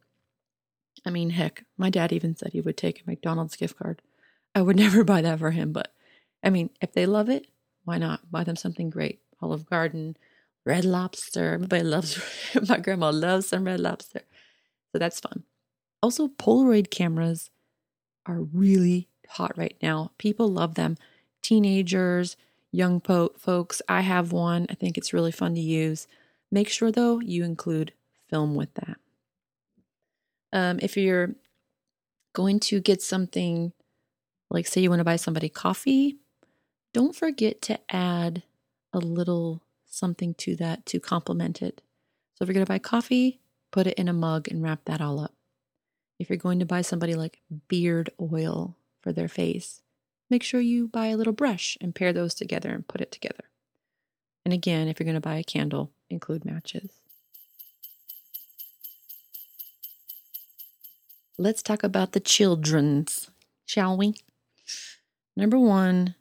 I 1.05 1.11
mean, 1.11 1.29
heck, 1.29 1.63
my 1.77 1.89
dad 1.89 2.11
even 2.11 2.35
said 2.35 2.51
he 2.51 2.61
would 2.61 2.75
take 2.75 3.01
a 3.01 3.09
McDonald's 3.09 3.55
gift 3.55 3.77
card. 3.77 4.01
I 4.53 4.61
would 4.61 4.75
never 4.85 5.03
buy 5.03 5.21
that 5.21 5.39
for 5.39 5.51
him, 5.51 5.71
but 5.71 5.93
I 6.43 6.49
mean, 6.49 6.69
if 6.81 6.93
they 6.93 7.05
love 7.05 7.29
it, 7.29 7.47
why 7.85 7.97
not? 7.97 8.31
Buy 8.31 8.43
them 8.43 8.55
something 8.55 8.89
great. 8.89 9.19
Olive 9.41 9.65
Garden, 9.65 10.17
Red 10.65 10.85
Lobster. 10.85 11.53
Everybody 11.53 11.83
loves, 11.83 12.19
my 12.69 12.77
grandma 12.77 13.09
loves 13.09 13.47
some 13.47 13.63
Red 13.63 13.79
Lobster. 13.79 14.21
So 14.91 14.99
that's 14.99 15.19
fun. 15.19 15.43
Also, 16.01 16.27
Polaroid 16.27 16.89
cameras 16.89 17.49
are 18.25 18.41
really 18.41 19.09
hot 19.27 19.57
right 19.57 19.75
now. 19.81 20.11
People 20.17 20.47
love 20.47 20.75
them. 20.75 20.97
Teenagers, 21.41 22.37
young 22.71 22.99
po- 22.99 23.33
folks. 23.37 23.81
I 23.87 24.01
have 24.01 24.31
one. 24.31 24.65
I 24.69 24.75
think 24.75 24.97
it's 24.97 25.13
really 25.13 25.31
fun 25.31 25.55
to 25.55 25.61
use. 25.61 26.07
Make 26.51 26.69
sure, 26.69 26.91
though, 26.91 27.19
you 27.19 27.43
include 27.43 27.93
film 28.29 28.55
with 28.55 28.74
that. 28.75 28.98
Um, 30.51 30.79
if 30.81 30.98
you're 30.98 31.36
going 32.33 32.59
to 32.62 32.79
get 32.79 33.01
something, 33.01 33.74
like 34.50 34.67
say 34.67 34.81
you 34.81 34.89
want 34.89 35.00
to 35.00 35.05
buy 35.05 35.15
somebody 35.15 35.50
coffee, 35.50 36.17
don't 36.93 37.15
forget 37.15 37.62
to 37.63 37.79
add 37.93 38.43
a 38.93 39.00
little 39.00 39.62
something 39.86 40.33
to 40.36 40.55
that 40.55 40.86
to 40.88 41.00
complement 41.00 41.62
it. 41.62 41.81
So 42.33 42.43
if 42.43 42.48
you're 42.48 42.53
going 42.53 42.65
to 42.65 42.71
buy 42.71 42.79
coffee, 42.79 43.39
put 43.71 43.88
it 43.88 43.98
in 43.98 44.07
a 44.07 44.13
mug 44.13 44.48
and 44.48 44.63
wrap 44.63 44.86
that 44.86 45.01
all 45.01 45.19
up. 45.19 45.33
If 46.19 46.29
you're 46.29 46.38
going 46.38 46.59
to 46.59 46.65
buy 46.65 46.81
somebody 46.81 47.15
like 47.15 47.39
beard 47.67 48.09
oil 48.19 48.77
for 49.01 49.13
their 49.13 49.27
face, 49.27 49.81
make 50.29 50.43
sure 50.43 50.59
you 50.59 50.88
buy 50.88 51.07
a 51.07 51.17
little 51.17 51.33
brush 51.33 51.77
and 51.79 51.95
pair 51.95 52.12
those 52.12 52.33
together 52.33 52.71
and 52.71 52.88
put 52.88 53.01
it 53.01 53.12
together. 53.12 53.45
And 54.45 54.53
again, 54.53 54.88
if 54.88 55.00
you're 55.00 55.05
going 55.05 55.15
to 55.15 55.21
buy 55.21 55.36
a 55.36 55.43
candle, 55.43 55.91
include 56.09 56.45
matches. 56.45 56.91
Let's 61.41 61.62
talk 61.62 61.84
about 61.84 62.12
the 62.12 62.19
children's, 62.19 63.31
shall 63.65 63.96
we? 63.96 64.13
Number 65.38 65.58
one, 65.58 66.15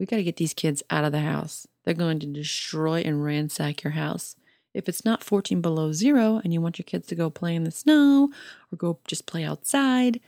we 0.00 0.06
got 0.06 0.16
to 0.16 0.22
get 0.22 0.36
these 0.36 0.54
kids 0.54 0.82
out 0.88 1.04
of 1.04 1.12
the 1.12 1.20
house. 1.20 1.68
They're 1.84 1.92
going 1.92 2.20
to 2.20 2.26
destroy 2.26 3.02
and 3.02 3.22
ransack 3.22 3.84
your 3.84 3.90
house. 3.90 4.34
If 4.72 4.88
it's 4.88 5.04
not 5.04 5.22
14 5.22 5.60
below 5.60 5.92
zero 5.92 6.40
and 6.42 6.50
you 6.50 6.62
want 6.62 6.78
your 6.78 6.84
kids 6.84 7.06
to 7.08 7.14
go 7.14 7.28
play 7.28 7.54
in 7.54 7.64
the 7.64 7.70
snow 7.70 8.30
or 8.72 8.76
go 8.76 8.98
just 9.06 9.26
play 9.26 9.44
outside, 9.44 10.18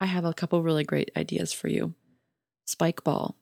I 0.00 0.06
have 0.06 0.24
a 0.24 0.32
couple 0.32 0.62
really 0.62 0.84
great 0.84 1.10
ideas 1.14 1.52
for 1.52 1.68
you. 1.68 1.92
Spike 2.64 3.04
ball. 3.04 3.36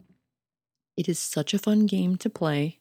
It 0.97 1.09
is 1.09 1.21
such 1.21 1.55
a 1.55 1.59
fun 1.59 1.87
game 1.87 2.17
to 2.17 2.29
play. 2.29 2.81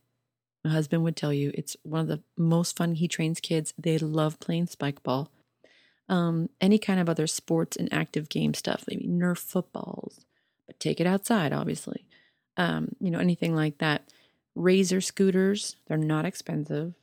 My 0.63 0.71
husband 0.71 1.03
would 1.03 1.15
tell 1.15 1.31
you 1.31 1.51
it's 1.53 1.77
one 1.83 2.01
of 2.01 2.07
the 2.07 2.23
most 2.35 2.75
fun. 2.75 2.95
He 2.95 3.07
trains 3.07 3.39
kids. 3.39 3.71
They 3.77 3.99
love 3.99 4.39
playing 4.39 4.65
spike 4.65 5.03
ball. 5.03 5.29
Um, 6.09 6.49
any 6.61 6.79
kind 6.79 6.99
of 6.99 7.09
other 7.09 7.27
sports 7.27 7.75
and 7.75 7.91
active 7.91 8.29
game 8.29 8.53
stuff, 8.53 8.85
maybe 8.87 9.07
Nerf 9.07 9.39
footballs, 9.39 10.25
but 10.65 10.79
take 10.79 11.01
it 11.01 11.07
outside, 11.07 11.51
obviously. 11.51 12.05
Um, 12.55 12.95
you 12.99 13.11
know, 13.11 13.19
anything 13.19 13.55
like 13.55 13.79
that. 13.79 14.03
Razor 14.55 15.01
scooters, 15.01 15.75
they're 15.87 15.97
not 15.97 16.25
expensive. 16.25 16.93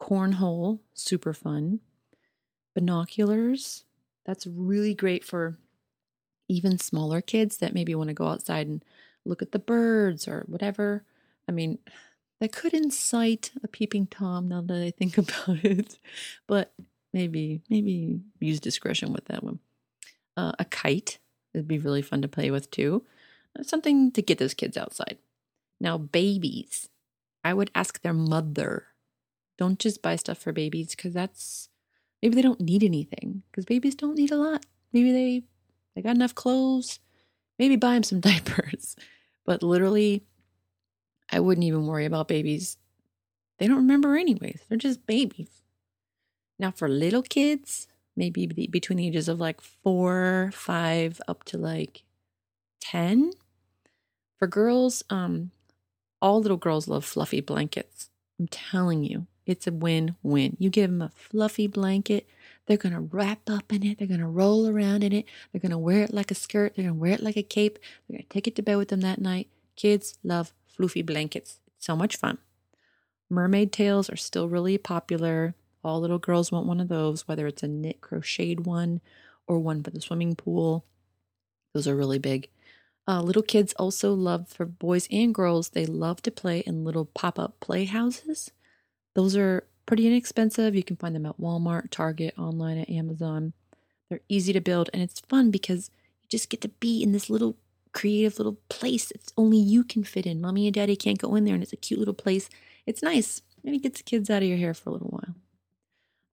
Cornhole, 0.00 0.80
super 0.92 1.32
fun. 1.32 1.80
Binoculars, 2.74 3.84
that's 4.24 4.46
really 4.46 4.94
great 4.94 5.24
for 5.24 5.58
even 6.48 6.78
smaller 6.78 7.20
kids 7.20 7.58
that 7.58 7.74
maybe 7.74 7.94
want 7.94 8.08
to 8.08 8.14
go 8.14 8.28
outside 8.28 8.66
and 8.66 8.84
look 9.24 9.42
at 9.42 9.52
the 9.52 9.58
birds 9.58 10.28
or 10.28 10.44
whatever. 10.46 11.04
I 11.48 11.52
mean, 11.52 11.78
that 12.40 12.52
could 12.52 12.74
incite 12.74 13.52
a 13.62 13.68
peeping 13.68 14.06
tom 14.06 14.48
now 14.48 14.60
that 14.62 14.82
I 14.82 14.90
think 14.90 15.18
about 15.18 15.64
it, 15.64 15.98
but 16.46 16.72
maybe 17.14 17.62
maybe 17.70 18.20
use 18.40 18.60
discretion 18.60 19.12
with 19.12 19.24
that 19.26 19.42
one. 19.42 19.60
Uh, 20.36 20.52
a 20.58 20.64
kite 20.66 21.18
would 21.54 21.68
be 21.68 21.78
really 21.78 22.02
fun 22.02 22.20
to 22.20 22.28
play 22.28 22.50
with 22.50 22.70
too. 22.70 23.04
Something 23.62 24.10
to 24.12 24.20
get 24.20 24.38
those 24.38 24.52
kids 24.52 24.76
outside. 24.76 25.16
Now, 25.80 25.96
babies, 25.96 26.88
I 27.44 27.54
would 27.54 27.70
ask 27.74 28.02
their 28.02 28.12
mother. 28.12 28.88
Don't 29.56 29.78
just 29.78 30.02
buy 30.02 30.16
stuff 30.16 30.38
for 30.38 30.52
babies 30.52 30.90
because 30.90 31.14
that's 31.14 31.68
maybe 32.20 32.34
they 32.34 32.42
don't 32.42 32.60
need 32.60 32.82
anything 32.82 33.44
because 33.50 33.64
babies 33.64 33.94
don't 33.94 34.16
need 34.16 34.32
a 34.32 34.36
lot. 34.36 34.66
Maybe 34.92 35.12
they 35.12 35.44
they 35.94 36.02
got 36.02 36.16
enough 36.16 36.34
clothes. 36.34 36.98
Maybe 37.58 37.76
buy 37.76 37.94
them 37.94 38.02
some 38.02 38.20
diapers. 38.28 38.96
But 39.46 39.62
literally, 39.62 40.24
I 41.30 41.38
wouldn't 41.38 41.64
even 41.64 41.86
worry 41.86 42.06
about 42.06 42.26
babies. 42.26 42.76
They 43.58 43.68
don't 43.68 43.76
remember 43.76 44.16
anyways. 44.16 44.62
They're 44.68 44.76
just 44.76 45.06
babies. 45.06 45.62
Now, 46.58 46.70
for 46.70 46.88
little 46.88 47.22
kids, 47.22 47.88
maybe 48.16 48.46
between 48.46 48.98
the 48.98 49.08
ages 49.08 49.28
of 49.28 49.40
like 49.40 49.60
four, 49.60 50.50
five, 50.52 51.20
up 51.26 51.44
to 51.44 51.58
like 51.58 52.04
10. 52.80 53.32
For 54.38 54.46
girls, 54.46 55.02
um, 55.10 55.50
all 56.20 56.40
little 56.40 56.56
girls 56.56 56.88
love 56.88 57.04
fluffy 57.04 57.40
blankets. 57.40 58.10
I'm 58.38 58.48
telling 58.48 59.04
you, 59.04 59.26
It's 59.46 59.66
a 59.66 59.72
win 59.72 60.16
win. 60.22 60.56
You 60.58 60.70
give 60.70 60.90
them 60.90 61.02
a 61.02 61.10
fluffy 61.10 61.66
blanket, 61.66 62.26
they're 62.66 62.78
going 62.78 62.94
to 62.94 63.00
wrap 63.00 63.48
up 63.48 63.72
in 63.72 63.84
it, 63.84 63.98
they're 63.98 64.08
going 64.08 64.20
to 64.20 64.26
roll 64.26 64.68
around 64.68 65.04
in 65.04 65.12
it, 65.12 65.26
they're 65.52 65.60
going 65.60 65.70
to 65.70 65.78
wear 65.78 66.02
it 66.02 66.14
like 66.14 66.30
a 66.30 66.34
skirt, 66.34 66.74
they're 66.74 66.84
going 66.84 66.94
to 66.96 67.00
wear 67.00 67.12
it 67.12 67.22
like 67.22 67.36
a 67.36 67.42
cape, 67.42 67.78
they're 68.08 68.16
going 68.16 68.22
to 68.22 68.28
take 68.28 68.46
it 68.46 68.56
to 68.56 68.62
bed 68.62 68.76
with 68.76 68.88
them 68.88 69.02
that 69.02 69.20
night. 69.20 69.48
Kids 69.76 70.18
love 70.24 70.52
fluffy 70.66 71.02
blankets. 71.02 71.58
It's 71.76 71.86
so 71.86 71.94
much 71.94 72.16
fun. 72.16 72.38
Mermaid 73.28 73.72
tails 73.72 74.08
are 74.08 74.16
still 74.16 74.48
really 74.48 74.78
popular. 74.78 75.54
All 75.84 76.00
little 76.00 76.18
girls 76.18 76.50
want 76.50 76.66
one 76.66 76.80
of 76.80 76.88
those, 76.88 77.28
whether 77.28 77.46
it's 77.46 77.62
a 77.62 77.68
knit 77.68 78.00
crocheted 78.00 78.66
one 78.66 79.00
or 79.46 79.58
one 79.58 79.82
for 79.82 79.90
the 79.90 80.00
swimming 80.00 80.34
pool. 80.34 80.84
Those 81.74 81.86
are 81.86 81.96
really 81.96 82.18
big. 82.18 82.48
Uh, 83.06 83.20
little 83.20 83.42
kids 83.42 83.74
also 83.74 84.14
love, 84.14 84.48
for 84.48 84.64
boys 84.64 85.06
and 85.10 85.34
girls, 85.34 85.70
they 85.70 85.84
love 85.84 86.22
to 86.22 86.30
play 86.30 86.60
in 86.60 86.84
little 86.84 87.04
pop 87.04 87.38
up 87.38 87.60
playhouses. 87.60 88.50
Those 89.14 89.36
are 89.36 89.66
pretty 89.86 90.06
inexpensive. 90.06 90.74
You 90.74 90.82
can 90.82 90.96
find 90.96 91.14
them 91.14 91.26
at 91.26 91.38
Walmart, 91.38 91.90
Target, 91.90 92.34
online 92.38 92.78
at 92.78 92.88
Amazon. 92.88 93.52
They're 94.08 94.20
easy 94.28 94.52
to 94.52 94.60
build 94.60 94.90
and 94.92 95.02
it's 95.02 95.20
fun 95.20 95.50
because 95.50 95.90
you 96.22 96.28
just 96.30 96.48
get 96.48 96.60
to 96.62 96.68
be 96.68 97.02
in 97.02 97.12
this 97.12 97.28
little 97.28 97.56
creative 97.92 98.38
little 98.38 98.58
place 98.68 99.08
that 99.08 99.32
only 99.36 99.58
you 99.58 99.84
can 99.84 100.02
fit 100.02 100.26
in. 100.26 100.40
Mommy 100.40 100.66
and 100.66 100.74
daddy 100.74 100.96
can't 100.96 101.18
go 101.18 101.34
in 101.36 101.44
there 101.44 101.54
and 101.54 101.62
it's 101.62 101.72
a 101.72 101.76
cute 101.76 101.98
little 101.98 102.14
place. 102.14 102.48
It's 102.86 103.02
nice 103.02 103.42
and 103.64 103.74
it 103.74 103.82
gets 103.82 104.00
the 104.00 104.04
kids 104.04 104.30
out 104.30 104.42
of 104.42 104.48
your 104.48 104.58
hair 104.58 104.74
for 104.74 104.90
a 104.90 104.92
little 104.94 105.08
while. 105.08 105.34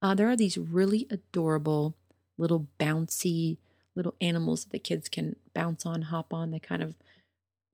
Uh, 0.02 0.16
there 0.16 0.30
are 0.30 0.36
these 0.36 0.58
really 0.58 1.08
adorable 1.10 1.96
little 2.38 2.68
bouncy 2.80 3.58
little 3.96 4.16
animals 4.22 4.64
that 4.64 4.72
the 4.72 4.80
kids 4.80 5.10
can 5.10 5.36
bounce 5.54 5.86
on, 5.86 6.04
hop 6.04 6.34
on. 6.34 6.52
They 6.52 6.60
kind 6.60 6.82
of 6.82 6.96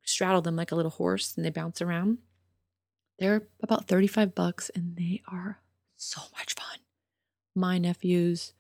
straddle 0.04 0.42
them 0.42 0.56
like 0.56 0.72
a 0.72 0.76
little 0.76 0.92
horse 0.92 1.34
and 1.36 1.46
they 1.46 1.50
bounce 1.50 1.82
around. 1.82 2.18
They're 3.20 3.48
about 3.62 3.88
35 3.88 4.36
bucks 4.36 4.70
and 4.76 4.96
they 4.96 5.22
are 5.32 5.60
so 5.96 6.22
much 6.38 6.54
fun. 6.54 6.80
My 7.56 7.78
nephews 7.78 8.54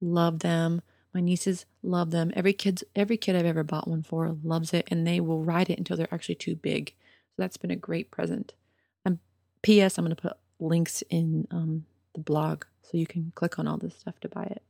love 0.00 0.40
them. 0.40 0.82
My 1.14 1.20
nieces 1.20 1.66
love 1.82 2.10
them. 2.10 2.32
Every 2.34 2.52
kid's 2.52 2.84
every 2.96 3.16
kid 3.16 3.36
I've 3.36 3.46
ever 3.46 3.62
bought 3.62 3.88
one 3.88 4.02
for 4.02 4.36
loves 4.42 4.72
it 4.72 4.88
and 4.90 5.06
they 5.06 5.20
will 5.20 5.44
ride 5.44 5.70
it 5.70 5.78
until 5.78 5.96
they're 5.96 6.12
actually 6.12 6.34
too 6.36 6.56
big. 6.56 6.94
So 7.30 7.42
that's 7.42 7.56
been 7.56 7.70
a 7.70 7.76
great 7.76 8.10
present. 8.10 8.52
And 9.04 9.18
PS, 9.62 9.98
I'm 9.98 10.04
going 10.04 10.16
to 10.16 10.22
put 10.22 10.36
links 10.58 11.02
in 11.10 11.46
um, 11.50 11.86
the 12.14 12.20
blog 12.20 12.64
so 12.92 12.98
you 12.98 13.06
can 13.06 13.32
click 13.34 13.58
on 13.58 13.66
all 13.66 13.78
this 13.78 13.96
stuff 13.96 14.20
to 14.20 14.28
buy 14.28 14.44
it. 14.44 14.62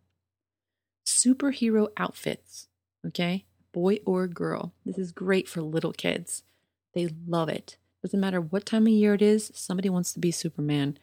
Superhero 1.04 1.88
outfits, 1.96 2.68
okay? 3.04 3.44
Boy 3.72 3.98
or 4.06 4.28
girl. 4.28 4.72
This 4.86 4.96
is 4.96 5.10
great 5.10 5.48
for 5.48 5.60
little 5.60 5.92
kids. 5.92 6.44
They 6.94 7.08
love 7.26 7.48
it. 7.48 7.78
Doesn't 8.00 8.20
matter 8.20 8.40
what 8.40 8.64
time 8.64 8.86
of 8.86 8.92
year 8.92 9.14
it 9.14 9.22
is, 9.22 9.50
somebody 9.54 9.88
wants 9.88 10.12
to 10.12 10.20
be 10.20 10.30
Superman. 10.30 10.98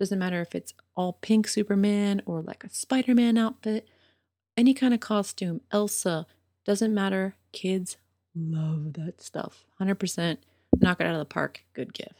Doesn't 0.00 0.18
matter 0.18 0.40
if 0.40 0.56
it's 0.56 0.74
all 0.96 1.12
pink 1.12 1.46
Superman 1.46 2.22
or 2.26 2.42
like 2.42 2.64
a 2.64 2.70
Spider 2.70 3.14
Man 3.14 3.38
outfit, 3.38 3.88
any 4.56 4.74
kind 4.74 4.92
of 4.92 4.98
costume, 4.98 5.60
Elsa, 5.70 6.26
doesn't 6.64 6.92
matter. 6.92 7.36
Kids 7.52 7.98
love 8.34 8.94
that 8.94 9.22
stuff. 9.22 9.64
100% 9.80 10.38
knock 10.80 11.00
it 11.00 11.06
out 11.06 11.14
of 11.14 11.20
the 11.20 11.24
park. 11.24 11.62
Good 11.72 11.94
gift. 11.94 12.14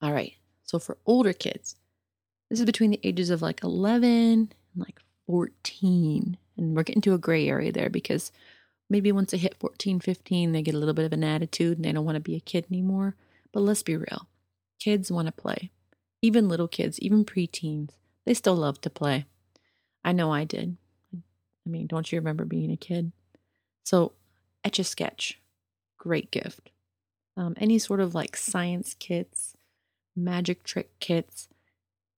All 0.00 0.12
right. 0.12 0.34
So 0.62 0.78
for 0.78 0.98
older 1.04 1.32
kids, 1.32 1.76
this 2.52 2.60
is 2.60 2.66
between 2.66 2.90
the 2.90 3.00
ages 3.02 3.30
of 3.30 3.40
like 3.40 3.62
11 3.62 4.04
and 4.04 4.54
like 4.76 5.00
14. 5.26 6.36
And 6.58 6.76
we're 6.76 6.82
getting 6.82 7.00
to 7.00 7.14
a 7.14 7.18
gray 7.18 7.48
area 7.48 7.72
there 7.72 7.88
because 7.88 8.30
maybe 8.90 9.10
once 9.10 9.30
they 9.30 9.38
hit 9.38 9.56
14, 9.58 10.00
15, 10.00 10.52
they 10.52 10.60
get 10.60 10.74
a 10.74 10.78
little 10.78 10.92
bit 10.92 11.06
of 11.06 11.14
an 11.14 11.24
attitude 11.24 11.78
and 11.78 11.84
they 11.86 11.92
don't 11.92 12.04
want 12.04 12.16
to 12.16 12.20
be 12.20 12.36
a 12.36 12.40
kid 12.40 12.66
anymore. 12.70 13.16
But 13.54 13.60
let's 13.60 13.82
be 13.82 13.96
real 13.96 14.28
kids 14.78 15.10
want 15.10 15.28
to 15.28 15.32
play. 15.32 15.70
Even 16.20 16.50
little 16.50 16.68
kids, 16.68 17.00
even 17.00 17.24
preteens, 17.24 17.92
they 18.26 18.34
still 18.34 18.56
love 18.56 18.82
to 18.82 18.90
play. 18.90 19.24
I 20.04 20.12
know 20.12 20.30
I 20.30 20.44
did. 20.44 20.76
I 21.14 21.70
mean, 21.70 21.86
don't 21.86 22.12
you 22.12 22.18
remember 22.18 22.44
being 22.44 22.70
a 22.70 22.76
kid? 22.76 23.12
So, 23.82 24.12
etch 24.62 24.78
a 24.78 24.84
sketch, 24.84 25.40
great 25.96 26.30
gift. 26.30 26.70
Um, 27.34 27.54
any 27.56 27.78
sort 27.78 28.00
of 28.00 28.14
like 28.14 28.36
science 28.36 28.94
kits, 28.98 29.56
magic 30.14 30.64
trick 30.64 30.90
kits, 31.00 31.48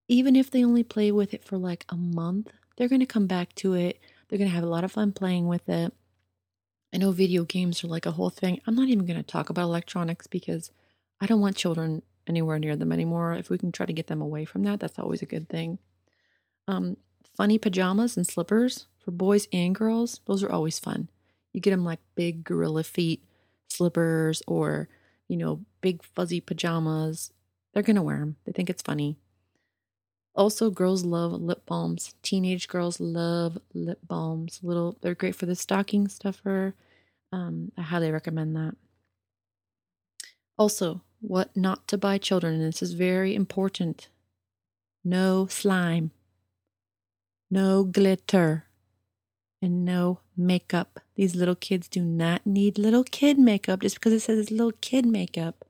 even 0.09 0.37
if 0.37 0.51
they 0.51 0.65
only 0.65 0.83
play 0.83 1.11
with 1.11 1.35
it 1.35 1.45
for 1.45 1.57
like 1.57 1.85
a 1.89 1.97
month, 1.97 2.51
they're 2.77 2.89
going 2.89 3.01
to 3.01 3.07
come 3.07 3.27
back 3.27 3.55
to 3.57 3.75
it. 3.75 4.01
They're 4.29 4.39
going 4.39 4.51
to 4.51 4.55
have 4.55 4.65
a 4.65 4.69
lot 4.69 4.85
of 4.85 4.93
fun 4.93 5.13
playing 5.13 5.47
with 5.47 5.69
it. 5.69 5.93
I 6.93 6.99
know 6.99 7.11
video 7.11 7.45
games 7.45 7.83
are 7.83 7.89
like 7.89 8.07
a 8.07 8.13
whole 8.13 8.31
thing. 8.31 8.61
I'm 8.67 8.75
not 8.75 8.89
even 8.89 9.07
going 9.07 9.17
to 9.17 9.23
talk 9.23 9.51
about 9.51 9.65
electronics 9.65 10.27
because 10.27 10.71
I 11.21 11.27
don't 11.27 11.41
want 11.41 11.57
children 11.57 12.03
anywhere 12.27 12.59
near 12.59 12.77
them 12.77 12.93
anymore. 12.93 13.35
If 13.35 13.51
we 13.51 13.59
can 13.59 13.73
try 13.73 13.87
to 13.87 13.93
get 13.93 14.07
them 14.07 14.21
away 14.21 14.45
from 14.45 14.63
that, 14.65 14.81
that's 14.81 14.99
always 14.99 15.23
a 15.23 15.27
good 15.27 15.49
thing. 15.49 15.79
Um, 16.69 16.97
funny 17.37 17.59
pajamas 17.59 18.17
and 18.17 18.27
slippers 18.27 18.87
for 19.05 19.11
boys 19.11 19.49
and 19.53 19.75
girls, 19.75 20.21
those 20.27 20.43
are 20.43 20.51
always 20.51 20.79
fun. 20.79 21.09
You 21.53 21.61
get 21.61 21.71
them 21.71 21.85
like 21.85 22.01
big 22.15 22.45
gorilla 22.45 22.85
feet 22.85 23.25
slippers 23.69 24.43
or, 24.47 24.89
you 25.29 25.37
know, 25.37 25.61
big 25.81 26.03
fuzzy 26.03 26.41
pajamas. 26.41 27.33
They're 27.73 27.83
going 27.83 27.97
to 27.97 28.03
wear 28.03 28.19
them. 28.19 28.37
They 28.45 28.53
think 28.53 28.71
it's 28.71 28.83
funny. 28.83 29.17
Also, 30.37 30.69
girls 30.71 31.05
love 31.05 31.33
lip 31.33 31.65
balms. 31.65 32.15
Teenage 32.23 32.67
girls 32.67 32.99
love 32.99 33.59
lip 33.73 34.01
balms. 34.07 34.61
Little, 34.63 34.97
they're 35.01 35.15
great 35.15 35.37
for 35.37 35.47
the 35.47 35.55
stocking 35.55 36.09
stuffer. 36.09 36.75
Um, 37.33 37.71
I 37.79 37.83
highly 37.83 38.11
recommend 38.11 38.57
that. 38.57 38.75
Also, 40.59 41.03
what 41.21 41.57
not 41.57 41.87
to 41.89 41.99
buy 41.99 42.19
children, 42.19 42.55
and 42.55 42.65
this 42.65 42.83
is 42.83 42.95
very 42.95 43.35
important. 43.35 44.09
No 45.05 45.47
slime, 45.47 46.11
no 47.51 47.85
glitter, 47.85 48.65
and 49.63 49.85
no 49.85 50.21
makeup. 50.37 51.01
These 51.17 51.35
little 51.35 51.55
kids 51.55 51.89
do 51.89 52.03
not 52.03 52.47
need 52.47 52.79
little 52.79 53.05
kid 53.05 53.39
makeup. 53.39 53.81
Just 53.81 53.97
because 53.97 54.13
it 54.13 54.21
says 54.21 54.39
it's 54.39 54.51
little 54.51 54.73
kid 54.81 55.07
makeup, 55.07 55.65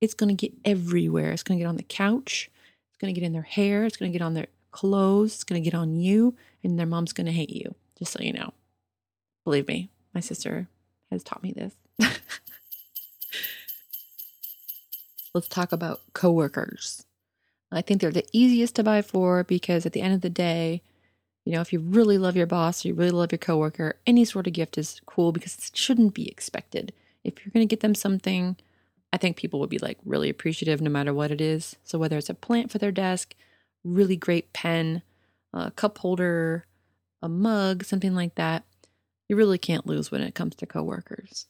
it's 0.00 0.14
going 0.14 0.34
to 0.34 0.48
get 0.48 0.56
everywhere. 0.64 1.32
It's 1.32 1.42
going 1.42 1.58
to 1.58 1.62
get 1.62 1.68
on 1.68 1.76
the 1.76 1.82
couch. 1.82 2.50
It's 2.98 3.02
going 3.04 3.14
to 3.14 3.20
get 3.20 3.26
in 3.26 3.32
their 3.32 3.42
hair. 3.42 3.84
It's 3.84 3.96
going 3.96 4.10
to 4.10 4.18
get 4.18 4.24
on 4.24 4.34
their 4.34 4.48
clothes. 4.72 5.34
It's 5.34 5.44
going 5.44 5.62
to 5.62 5.70
get 5.70 5.78
on 5.78 5.94
you, 5.94 6.34
and 6.64 6.76
their 6.76 6.84
mom's 6.84 7.12
going 7.12 7.26
to 7.26 7.32
hate 7.32 7.50
you, 7.50 7.76
just 7.96 8.12
so 8.12 8.20
you 8.20 8.32
know. 8.32 8.52
Believe 9.44 9.68
me, 9.68 9.88
my 10.12 10.20
sister 10.20 10.66
has 11.12 11.22
taught 11.22 11.44
me 11.44 11.52
this. 11.52 11.76
Let's 15.32 15.46
talk 15.46 15.70
about 15.70 16.00
coworkers. 16.12 17.04
I 17.70 17.82
think 17.82 18.00
they're 18.00 18.10
the 18.10 18.26
easiest 18.32 18.74
to 18.74 18.82
buy 18.82 19.02
for 19.02 19.44
because 19.44 19.86
at 19.86 19.92
the 19.92 20.00
end 20.00 20.14
of 20.14 20.22
the 20.22 20.28
day, 20.28 20.82
you 21.44 21.52
know, 21.52 21.60
if 21.60 21.72
you 21.72 21.78
really 21.78 22.18
love 22.18 22.34
your 22.34 22.46
boss, 22.48 22.84
or 22.84 22.88
you 22.88 22.94
really 22.94 23.12
love 23.12 23.30
your 23.30 23.38
coworker, 23.38 23.94
any 24.08 24.24
sort 24.24 24.48
of 24.48 24.54
gift 24.54 24.76
is 24.76 25.00
cool 25.06 25.30
because 25.30 25.54
it 25.54 25.76
shouldn't 25.76 26.14
be 26.14 26.28
expected. 26.28 26.92
If 27.22 27.34
you're 27.44 27.52
going 27.52 27.62
to 27.62 27.70
get 27.70 27.78
them 27.78 27.94
something, 27.94 28.56
I 29.12 29.16
think 29.16 29.36
people 29.36 29.60
would 29.60 29.70
be 29.70 29.78
like 29.78 29.98
really 30.04 30.28
appreciative 30.28 30.80
no 30.80 30.90
matter 30.90 31.14
what 31.14 31.30
it 31.30 31.40
is. 31.40 31.76
So 31.84 31.98
whether 31.98 32.18
it's 32.18 32.30
a 32.30 32.34
plant 32.34 32.70
for 32.70 32.78
their 32.78 32.92
desk, 32.92 33.34
really 33.84 34.16
great 34.16 34.52
pen, 34.52 35.02
a 35.52 35.70
cup 35.70 35.98
holder, 35.98 36.66
a 37.22 37.28
mug, 37.28 37.84
something 37.84 38.14
like 38.14 38.34
that, 38.34 38.64
you 39.28 39.36
really 39.36 39.58
can't 39.58 39.86
lose 39.86 40.10
when 40.10 40.20
it 40.20 40.34
comes 40.34 40.54
to 40.56 40.66
coworkers. 40.66 41.46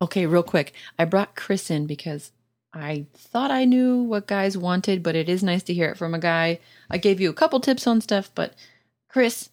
Okay, 0.00 0.26
real 0.26 0.42
quick. 0.42 0.72
I 0.98 1.04
brought 1.04 1.36
Chris 1.36 1.70
in 1.70 1.86
because 1.86 2.32
I 2.74 3.06
thought 3.14 3.50
I 3.50 3.64
knew 3.64 4.02
what 4.02 4.26
guys 4.26 4.58
wanted, 4.58 5.02
but 5.02 5.14
it 5.14 5.28
is 5.28 5.42
nice 5.42 5.62
to 5.64 5.74
hear 5.74 5.90
it 5.90 5.98
from 5.98 6.14
a 6.14 6.18
guy. 6.18 6.58
I 6.90 6.98
gave 6.98 7.20
you 7.20 7.30
a 7.30 7.34
couple 7.34 7.60
tips 7.60 7.86
on 7.86 8.00
stuff, 8.00 8.30
but 8.34 8.54
Chris, 9.08 9.50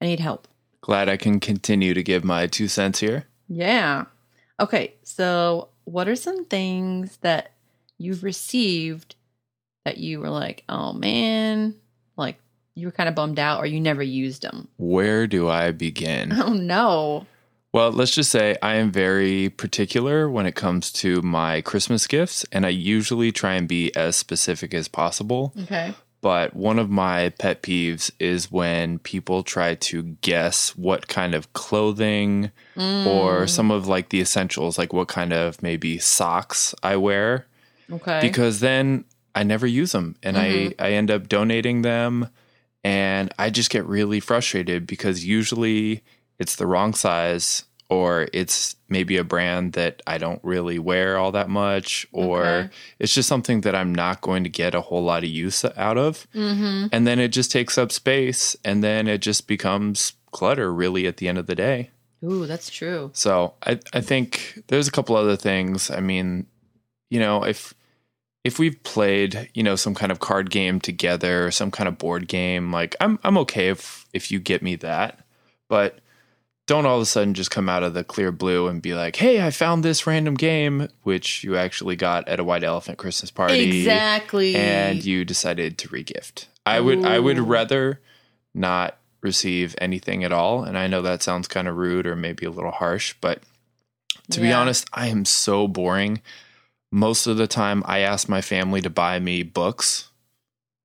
I 0.00 0.06
need 0.06 0.20
help. 0.20 0.48
Glad 0.80 1.08
I 1.08 1.16
can 1.16 1.38
continue 1.38 1.94
to 1.94 2.02
give 2.02 2.24
my 2.24 2.46
two 2.46 2.66
cents 2.66 3.00
here. 3.00 3.26
Yeah. 3.48 4.06
Okay, 4.58 4.94
so 5.16 5.68
what 5.84 6.08
are 6.08 6.16
some 6.16 6.44
things 6.44 7.18
that 7.18 7.52
you've 7.98 8.22
received 8.22 9.16
that 9.84 9.98
you 9.98 10.20
were 10.20 10.30
like, 10.30 10.64
oh 10.68 10.92
man, 10.92 11.74
like 12.16 12.36
you 12.74 12.86
were 12.86 12.92
kind 12.92 13.08
of 13.08 13.14
bummed 13.14 13.38
out 13.38 13.60
or 13.60 13.66
you 13.66 13.80
never 13.80 14.02
used 14.02 14.42
them? 14.42 14.68
Where 14.76 15.26
do 15.26 15.48
I 15.48 15.72
begin? 15.72 16.32
Oh 16.40 16.52
no. 16.52 17.26
Well, 17.72 17.92
let's 17.92 18.12
just 18.12 18.32
say 18.32 18.56
I 18.62 18.74
am 18.74 18.90
very 18.90 19.48
particular 19.48 20.28
when 20.28 20.44
it 20.44 20.56
comes 20.56 20.90
to 20.94 21.22
my 21.22 21.60
Christmas 21.60 22.08
gifts, 22.08 22.44
and 22.50 22.66
I 22.66 22.70
usually 22.70 23.30
try 23.30 23.54
and 23.54 23.68
be 23.68 23.94
as 23.94 24.16
specific 24.16 24.74
as 24.74 24.88
possible. 24.88 25.52
Okay. 25.62 25.94
But 26.22 26.54
one 26.54 26.78
of 26.78 26.90
my 26.90 27.30
pet 27.38 27.62
peeves 27.62 28.10
is 28.18 28.52
when 28.52 28.98
people 28.98 29.42
try 29.42 29.74
to 29.76 30.02
guess 30.20 30.76
what 30.76 31.08
kind 31.08 31.34
of 31.34 31.52
clothing 31.54 32.50
Mm. 32.76 33.06
or 33.06 33.46
some 33.46 33.70
of 33.70 33.86
like 33.88 34.10
the 34.10 34.20
essentials, 34.20 34.78
like 34.78 34.92
what 34.92 35.08
kind 35.08 35.32
of 35.32 35.62
maybe 35.62 35.98
socks 35.98 36.74
I 36.82 36.96
wear, 36.96 37.46
Okay. 37.90 38.20
because 38.22 38.60
then 38.60 39.04
I 39.34 39.42
never 39.44 39.66
use 39.66 39.92
them 39.92 40.16
and 40.22 40.36
Mhm. 40.36 40.74
I, 40.78 40.86
I 40.88 40.92
end 40.92 41.10
up 41.10 41.28
donating 41.28 41.82
them. 41.82 42.28
And 42.84 43.32
I 43.38 43.50
just 43.50 43.68
get 43.70 43.84
really 43.86 44.20
frustrated 44.20 44.86
because 44.86 45.24
usually 45.24 46.02
it's 46.38 46.56
the 46.56 46.66
wrong 46.66 46.94
size 46.94 47.64
or 47.90 48.28
it's 48.32 48.76
maybe 48.88 49.16
a 49.16 49.24
brand 49.24 49.72
that 49.74 50.00
I 50.06 50.16
don't 50.16 50.40
really 50.44 50.78
wear 50.78 51.18
all 51.18 51.32
that 51.32 51.48
much, 51.50 52.06
or 52.12 52.44
Okay. 52.46 52.70
it's 53.00 53.12
just 53.14 53.28
something 53.28 53.62
that 53.62 53.74
I'm 53.74 53.94
not 53.94 54.20
going 54.20 54.44
to 54.44 54.50
get 54.50 54.74
a 54.74 54.80
whole 54.80 55.02
lot 55.02 55.24
of 55.24 55.28
use 55.30 55.64
out 55.76 55.98
of. 55.98 56.26
Mm-hmm. 56.34 56.86
And 56.92 57.06
then 57.06 57.18
it 57.18 57.28
just 57.28 57.50
takes 57.50 57.76
up 57.76 57.90
space 57.92 58.56
and 58.64 58.82
then 58.82 59.08
it 59.08 59.18
just 59.20 59.46
becomes 59.48 60.12
clutter 60.30 60.72
really 60.72 61.06
at 61.06 61.16
the 61.18 61.28
end 61.28 61.36
of 61.38 61.46
the 61.46 61.54
day. 61.56 61.90
Ooh, 62.24 62.46
that's 62.46 62.70
true. 62.70 63.10
So 63.12 63.54
I, 63.66 63.80
I 63.92 64.00
think 64.00 64.62
there's 64.68 64.86
a 64.86 64.92
couple 64.92 65.16
other 65.16 65.36
things. 65.36 65.90
I 65.90 66.00
mean, 66.00 66.46
you 67.10 67.18
know, 67.18 67.44
if 67.44 67.74
if 68.44 68.58
we've 68.58 68.82
played, 68.84 69.50
you 69.52 69.62
know, 69.62 69.76
some 69.76 69.94
kind 69.94 70.10
of 70.12 70.20
card 70.20 70.50
game 70.50 70.80
together 70.80 71.50
some 71.50 71.70
kind 71.70 71.88
of 71.88 71.98
board 71.98 72.28
game, 72.28 72.70
like 72.72 72.94
I'm 73.00 73.18
I'm 73.24 73.36
okay 73.38 73.68
if 73.68 74.06
if 74.12 74.30
you 74.30 74.38
get 74.38 74.62
me 74.62 74.76
that. 74.76 75.24
But 75.68 75.98
don't 76.70 76.86
all 76.86 76.94
of 76.96 77.02
a 77.02 77.06
sudden 77.06 77.34
just 77.34 77.50
come 77.50 77.68
out 77.68 77.82
of 77.82 77.94
the 77.94 78.04
clear 78.04 78.30
blue 78.30 78.68
and 78.68 78.80
be 78.80 78.94
like, 78.94 79.16
"Hey, 79.16 79.44
I 79.44 79.50
found 79.50 79.82
this 79.84 80.06
random 80.06 80.34
game," 80.34 80.88
which 81.02 81.42
you 81.42 81.56
actually 81.56 81.96
got 81.96 82.28
at 82.28 82.38
a 82.38 82.44
white 82.44 82.62
elephant 82.62 82.96
Christmas 82.96 83.32
party, 83.32 83.78
Exactly. 83.80 84.54
and 84.54 85.04
you 85.04 85.24
decided 85.24 85.78
to 85.78 85.88
regift. 85.88 86.46
I 86.64 86.78
would 86.78 87.04
I 87.04 87.18
would 87.18 87.40
rather 87.40 88.00
not 88.54 88.98
receive 89.20 89.74
anything 89.78 90.22
at 90.22 90.30
all. 90.32 90.62
And 90.62 90.78
I 90.78 90.86
know 90.86 91.02
that 91.02 91.22
sounds 91.24 91.48
kind 91.48 91.66
of 91.66 91.76
rude 91.76 92.06
or 92.06 92.14
maybe 92.14 92.46
a 92.46 92.50
little 92.50 92.70
harsh, 92.70 93.14
but 93.20 93.42
to 94.30 94.40
be 94.40 94.52
honest, 94.52 94.86
I 94.92 95.08
am 95.08 95.24
so 95.24 95.66
boring. 95.66 96.22
Most 96.92 97.26
of 97.26 97.36
the 97.36 97.46
time, 97.48 97.82
I 97.86 97.98
ask 97.98 98.28
my 98.28 98.40
family 98.40 98.80
to 98.82 98.90
buy 98.90 99.18
me 99.18 99.42
books 99.42 100.08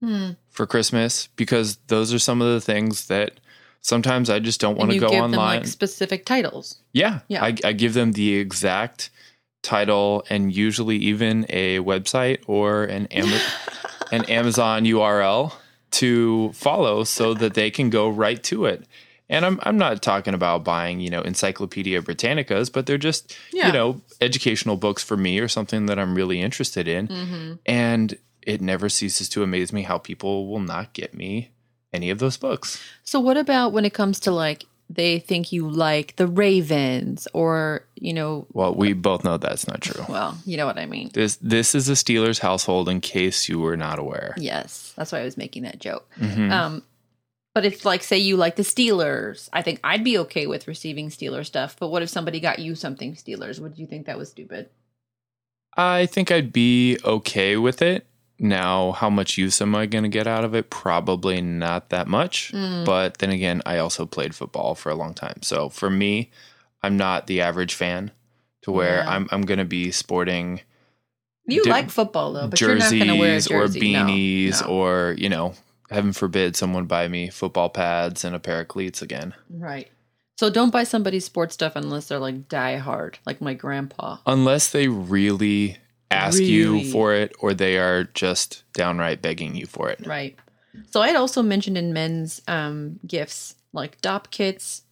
Hmm. 0.02 0.32
for 0.50 0.66
Christmas 0.66 1.30
because 1.36 1.78
those 1.88 2.12
are 2.14 2.20
some 2.20 2.42
of 2.42 2.52
the 2.52 2.60
things 2.62 3.06
that 3.08 3.40
sometimes 3.86 4.32
I 4.32 4.40
just 4.40 4.60
don't 4.60 4.78
want 4.80 4.90
to 4.92 4.98
go 4.98 5.10
give 5.10 5.22
online. 5.22 5.32
them 5.32 5.40
like 5.62 5.68
specific 5.68 6.26
titles. 6.26 6.80
Yeah. 6.92 7.20
Yeah. 7.28 7.44
I, 7.44 7.56
I 7.64 7.74
give 7.74 7.94
them 7.94 8.14
the 8.14 8.34
exact 8.36 9.12
title 9.62 10.26
and 10.28 10.52
usually 10.56 10.98
even 10.98 11.46
a 11.50 11.80
website 11.80 12.40
or 12.48 12.86
an, 12.86 13.08
Ama- 13.12 13.42
an 14.12 14.26
Amazon 14.26 14.86
URL 14.86 15.54
to 15.92 16.52
follow 16.54 17.04
so 17.04 17.36
that 17.36 17.54
they 17.54 17.70
can 17.70 17.92
go 17.92 18.10
right 18.10 18.42
to 18.46 18.66
it. 18.66 18.88
And 19.30 19.46
I'm, 19.46 19.60
I'm 19.64 19.78
not 19.78 20.02
talking 20.02 20.34
about 20.34 20.64
buying, 20.64 21.00
you 21.00 21.12
know, 21.12 21.22
Encyclopedia 21.22 22.02
Britannicas, 22.02 22.72
but 22.74 22.88
they're 22.88 22.98
just, 22.98 23.36
Yeah. 23.54 23.68
you 23.68 23.74
know, 23.74 24.02
educational 24.20 24.78
books 24.78 25.04
for 25.04 25.16
me 25.16 25.38
or 25.40 25.48
something 25.48 25.86
that 25.86 26.00
I'm 26.00 26.16
really 26.16 26.42
interested 26.42 26.88
in. 26.88 27.08
Mm-hmm. 27.08 27.54
And 27.68 28.18
it 28.42 28.62
never 28.62 28.90
ceases 28.90 29.30
to 29.30 29.44
amaze 29.44 29.72
me 29.72 29.84
how 29.84 30.00
people 30.00 30.48
will 30.48 30.60
not 30.60 30.94
get 30.94 31.14
me 31.14 31.52
any 31.96 32.10
of 32.12 32.20
those 32.20 32.38
books. 32.38 32.80
So 33.04 33.20
what 33.20 33.38
about 33.38 33.72
when 33.74 33.86
it 33.86 33.94
comes 33.94 34.20
to 34.22 34.32
like 34.32 34.66
they 34.88 35.18
think 35.18 35.52
you 35.52 35.68
like 35.68 36.16
the 36.18 36.28
Ravens 36.28 37.28
or 37.34 37.88
you 37.96 38.14
know 38.14 38.46
Well, 38.54 38.76
we 38.76 38.94
both 38.94 39.24
know 39.24 39.38
that's 39.38 39.68
not 39.68 39.82
true. 39.82 40.06
well, 40.08 40.38
you 40.46 40.58
know 40.58 40.68
what 40.68 40.78
I 40.78 40.86
mean. 40.86 41.10
This 41.14 41.38
this 41.38 41.74
is 41.74 41.90
a 41.90 41.94
Steelers 41.94 42.40
household 42.40 42.88
in 42.88 43.02
case 43.02 43.50
you 43.50 43.60
were 43.60 43.78
not 43.78 43.98
aware. 43.98 44.36
Yes, 44.38 44.94
that's 44.96 45.12
why 45.12 45.22
I 45.22 45.24
was 45.24 45.38
making 45.38 45.64
that 45.64 45.80
joke. 45.80 46.08
Mhm. 46.20 46.52
Um, 46.52 46.84
but 47.56 47.66
if 47.66 47.84
like 47.86 48.04
say 48.04 48.18
you 48.20 48.38
like 48.38 48.58
the 48.58 48.64
Steelers, 48.64 49.50
I 49.54 49.62
think 49.64 49.80
I'd 49.84 50.04
be 50.04 50.18
okay 50.20 50.46
with 50.46 50.68
receiving 50.68 51.10
Steeler 51.10 51.44
stuff. 51.46 51.76
But 51.80 51.90
what 51.90 52.04
if 52.04 52.10
somebody 52.10 52.40
got 52.40 52.60
you 52.60 52.76
something 52.76 53.16
Steelers? 53.16 53.60
Would 53.60 53.80
you 53.80 53.88
think 53.88 54.06
that 54.06 54.18
was 54.20 54.30
stupid? 54.30 54.70
I 55.78 56.06
think 56.06 56.32
I'd 56.32 56.54
be 56.54 56.98
okay 57.04 57.58
with 57.58 57.82
it. 57.82 58.06
Now, 58.38 58.92
how 58.92 59.10
much 59.10 59.38
use 59.38 59.62
am 59.62 59.76
I 59.76 59.86
going 59.86 60.04
to 60.04 60.10
get 60.10 60.28
out 60.28 60.44
of 60.44 60.54
it? 60.54 60.70
Probably 60.70 61.42
not 61.42 61.90
that 61.90 62.08
much. 62.08 62.52
Mm. 62.54 62.86
But 62.86 63.20
then 63.20 63.30
again, 63.30 63.62
I 63.66 63.78
also 63.78 64.06
played 64.06 64.36
football 64.36 64.76
for 64.76 64.90
a 64.92 64.96
long 64.96 65.14
time. 65.14 65.42
So 65.42 65.70
for 65.70 65.90
me, 65.90 66.32
I'm 66.84 66.98
not 66.98 67.28
the 67.28 67.42
average 67.42 67.74
fan 67.76 68.12
to 68.64 68.72
where 68.72 68.98
Yeah. 68.98 69.10
I'm 69.10 69.28
I'm 69.32 69.44
going 69.44 69.60
to 69.60 69.66
be 69.66 69.92
sporting 69.92 70.62
You 71.48 71.64
Di- 71.64 71.70
like 71.70 71.90
football 71.90 72.34
though, 72.34 72.48
but 72.48 72.60
you're 72.60 72.76
not 72.76 72.92
going 72.92 73.08
to 73.08 73.16
wear 73.16 73.36
a 73.36 73.42
jerseys 73.42 73.52
or 73.52 73.68
jersey. 73.68 73.94
No, 73.94 74.00
beanies 74.06 74.62
no. 74.64 74.68
or, 74.68 75.16
you 75.18 75.30
know, 75.30 75.54
heaven 75.90 76.12
forbid 76.12 76.56
someone 76.56 76.86
buy 76.88 77.08
me 77.08 77.30
football 77.30 77.70
pads 77.70 78.26
and 78.26 78.36
a 78.36 78.40
pair 78.40 78.60
of 78.62 78.68
cleats 78.68 79.02
again. 79.02 79.34
right. 79.50 79.90
So 80.38 80.50
don't 80.50 80.72
buy 80.72 80.84
somebody's 80.84 81.24
sports 81.24 81.54
stuff 81.54 81.78
unless 81.78 82.08
they're 82.10 82.20
like 82.20 82.50
die 82.50 82.76
hard, 82.76 83.20
like 83.26 83.40
my 83.40 83.54
grandpa. 83.54 84.18
unless 84.26 84.70
they 84.72 84.90
really 84.90 85.78
ask 86.12 86.40
Really? 86.40 86.52
you 86.52 86.92
for 86.92 87.14
it 87.14 87.36
or 87.40 87.54
they 87.54 87.78
are 87.78 88.06
just 88.06 88.64
downright 88.74 89.22
begging 89.22 89.56
you 89.56 89.66
for 89.66 89.90
it. 89.90 90.06
Right. 90.06 90.38
So 90.92 91.02
I 91.02 91.08
had 91.08 91.16
also 91.16 91.42
mentioned 91.42 91.78
in 91.78 91.94
men's 91.94 92.42
um, 92.48 93.00
gifts 93.08 93.56
like 93.74 94.02
Dopp 94.02 94.32
kits, 94.32 94.84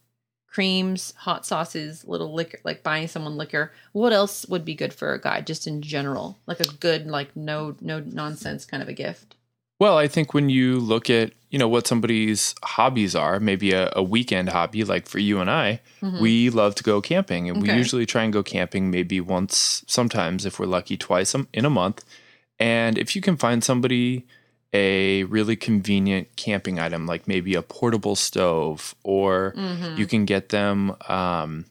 creams, 0.48 1.14
hot 1.18 1.46
sauces, 1.46 2.06
little 2.06 2.34
liquor, 2.34 2.60
like 2.64 2.84
buying 2.84 3.08
someone 3.08 3.38
liquor. 3.38 3.72
What 3.94 4.14
else 4.14 4.46
would 4.48 4.66
be 4.66 4.76
good 4.76 4.94
for 4.94 5.14
a 5.14 5.22
guy, 5.22 5.42
just 5.42 5.66
in 5.66 5.82
general, 5.82 6.38
like 6.46 6.60
a 6.60 6.68
good, 6.68 7.08
like 7.08 7.36
no 7.36 7.76
no 7.82 8.00
nonsense 8.02 8.66
kind 8.66 8.84
of 8.84 8.90
a 8.90 8.94
gift? 8.94 9.36
Well, 9.84 9.98
I 9.98 10.08
think 10.08 10.34
when 10.34 10.48
you 10.50 10.80
look 10.80 11.10
at, 11.10 11.34
you 11.50 11.60
know, 11.60 11.68
what 11.68 11.88
somebody's 11.88 12.56
hobbies 12.64 13.16
are, 13.18 13.38
maybe 13.42 13.74
a, 13.74 13.92
a 13.98 14.02
weekend 14.02 14.48
hobby, 14.48 14.86
like 14.86 15.10
for 15.10 15.20
you 15.20 15.42
and 15.42 15.52
I, 15.52 15.82
Mhm. 16.02 16.20
we 16.22 16.50
love 16.50 16.74
to 16.76 16.84
go 16.84 17.02
camping 17.02 17.50
and 17.50 17.62
we 17.62 17.68
usually 17.80 18.06
try 18.06 18.24
and 18.24 18.32
go 18.32 18.44
camping 18.44 18.90
maybe 18.90 19.20
once, 19.20 19.84
sometimes 19.86 20.46
if 20.46 20.58
we're 20.58 20.68
lucky, 20.68 20.96
twice 20.96 21.36
in 21.54 21.66
a 21.66 21.70
month. 21.70 22.06
And 22.58 22.98
if 22.98 23.14
you 23.14 23.22
can 23.22 23.36
find 23.36 23.62
somebody 23.62 24.26
a 24.72 25.26
really 25.26 25.58
convenient 25.58 26.34
camping 26.38 26.80
item, 26.80 27.06
like 27.06 27.28
maybe 27.28 27.54
a 27.54 27.62
portable 27.62 28.16
stove, 28.16 28.96
or 29.04 29.54
Mhm. 29.58 29.98
you 29.98 30.08
can 30.08 30.24
get 30.24 30.48
them, 30.48 30.96
um, 31.10 31.66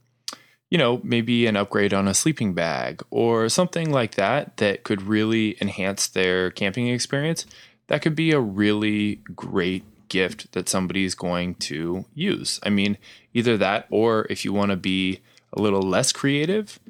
you 0.70 0.76
know, 0.76 1.00
maybe 1.02 1.46
an 1.46 1.56
upgrade 1.56 1.94
on 1.94 2.06
a 2.08 2.12
sleeping 2.14 2.52
bag 2.52 3.02
or 3.10 3.48
something 3.48 3.90
like 3.90 4.16
that 4.16 4.58
that 4.58 4.84
could 4.84 5.00
really 5.00 5.56
enhance 5.62 6.06
their 6.08 6.50
camping 6.50 6.88
experience. 6.88 7.46
That 7.92 8.00
could 8.00 8.16
be 8.16 8.32
a 8.32 8.40
really 8.40 9.16
great 9.36 9.84
gift 10.08 10.52
that 10.52 10.66
somebody's 10.66 11.14
going 11.14 11.56
to 11.56 12.06
use. 12.14 12.58
I 12.62 12.70
mean, 12.70 12.96
either 13.34 13.58
that 13.58 13.86
or 13.90 14.26
if 14.30 14.46
you 14.46 14.52
want 14.54 14.70
to 14.70 14.78
be 14.78 15.20
a 15.52 15.60
little 15.60 15.82
less 15.82 16.10
creative, 16.10 16.80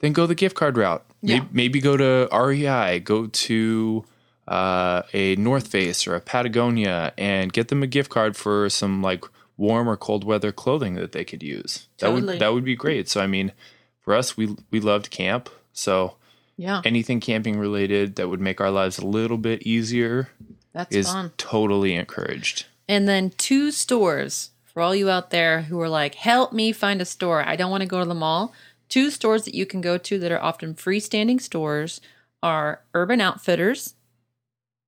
then 0.00 0.12
go 0.12 0.26
the 0.26 0.34
gift 0.34 0.54
card 0.54 0.76
route. 0.76 1.06
Yeah. 1.22 1.46
Maybe, 1.52 1.80
go 1.80 1.96
to 1.96 2.28
REI, 2.30 3.00
go 3.00 3.28
to 3.28 4.04
uh, 4.46 5.04
a 5.14 5.36
North 5.36 5.68
Face 5.68 6.06
or 6.06 6.16
a 6.16 6.20
Patagonia 6.20 7.14
and 7.16 7.50
get 7.50 7.68
them 7.68 7.82
a 7.82 7.86
gift 7.86 8.10
card 8.10 8.36
for 8.36 8.68
some 8.68 9.00
like 9.00 9.24
warm 9.56 9.88
or 9.88 9.96
cold 9.96 10.22
weather 10.22 10.52
clothing 10.52 10.96
that 10.96 11.12
they 11.12 11.24
could 11.24 11.42
use. 11.42 11.88
That 12.00 12.12
would 12.12 12.26
that 12.40 12.52
would 12.52 12.64
be 12.64 12.76
great. 12.76 13.08
So 13.08 13.22
I 13.22 13.26
mean, 13.26 13.52
for 14.00 14.14
us, 14.14 14.36
we 14.36 14.54
we 14.70 14.80
loved 14.80 15.08
camp. 15.08 15.48
So 15.72 16.16
Yeah, 16.56 16.82
anything 16.84 17.20
camping 17.20 17.58
related 17.58 18.16
that 18.16 18.28
would 18.28 18.40
make 18.40 18.60
our 18.60 18.70
lives 18.70 18.98
a 18.98 19.06
little 19.06 19.38
bit 19.38 19.62
easier 19.62 20.30
that's 20.72 20.94
is 20.94 21.06
fun. 21.10 21.32
totally 21.36 21.94
encouraged. 21.94 22.66
And 22.88 23.08
then 23.08 23.30
two 23.36 23.70
stores 23.70 24.50
for 24.64 24.82
all 24.82 24.94
you 24.94 25.10
out 25.10 25.30
there 25.30 25.62
who 25.62 25.80
are 25.80 25.88
like, 25.88 26.14
help 26.14 26.52
me 26.52 26.72
find 26.72 27.00
a 27.00 27.04
store. 27.04 27.46
I 27.46 27.56
don't 27.56 27.70
want 27.70 27.82
to 27.82 27.88
go 27.88 28.00
to 28.00 28.06
the 28.06 28.14
mall. 28.14 28.52
Two 28.88 29.10
stores 29.10 29.44
that 29.44 29.54
you 29.54 29.66
can 29.66 29.80
go 29.80 29.98
to 29.98 30.18
that 30.18 30.32
are 30.32 30.42
often 30.42 30.74
freestanding 30.74 31.40
stores 31.40 32.00
are 32.42 32.82
Urban 32.94 33.20
Outfitters 33.20 33.94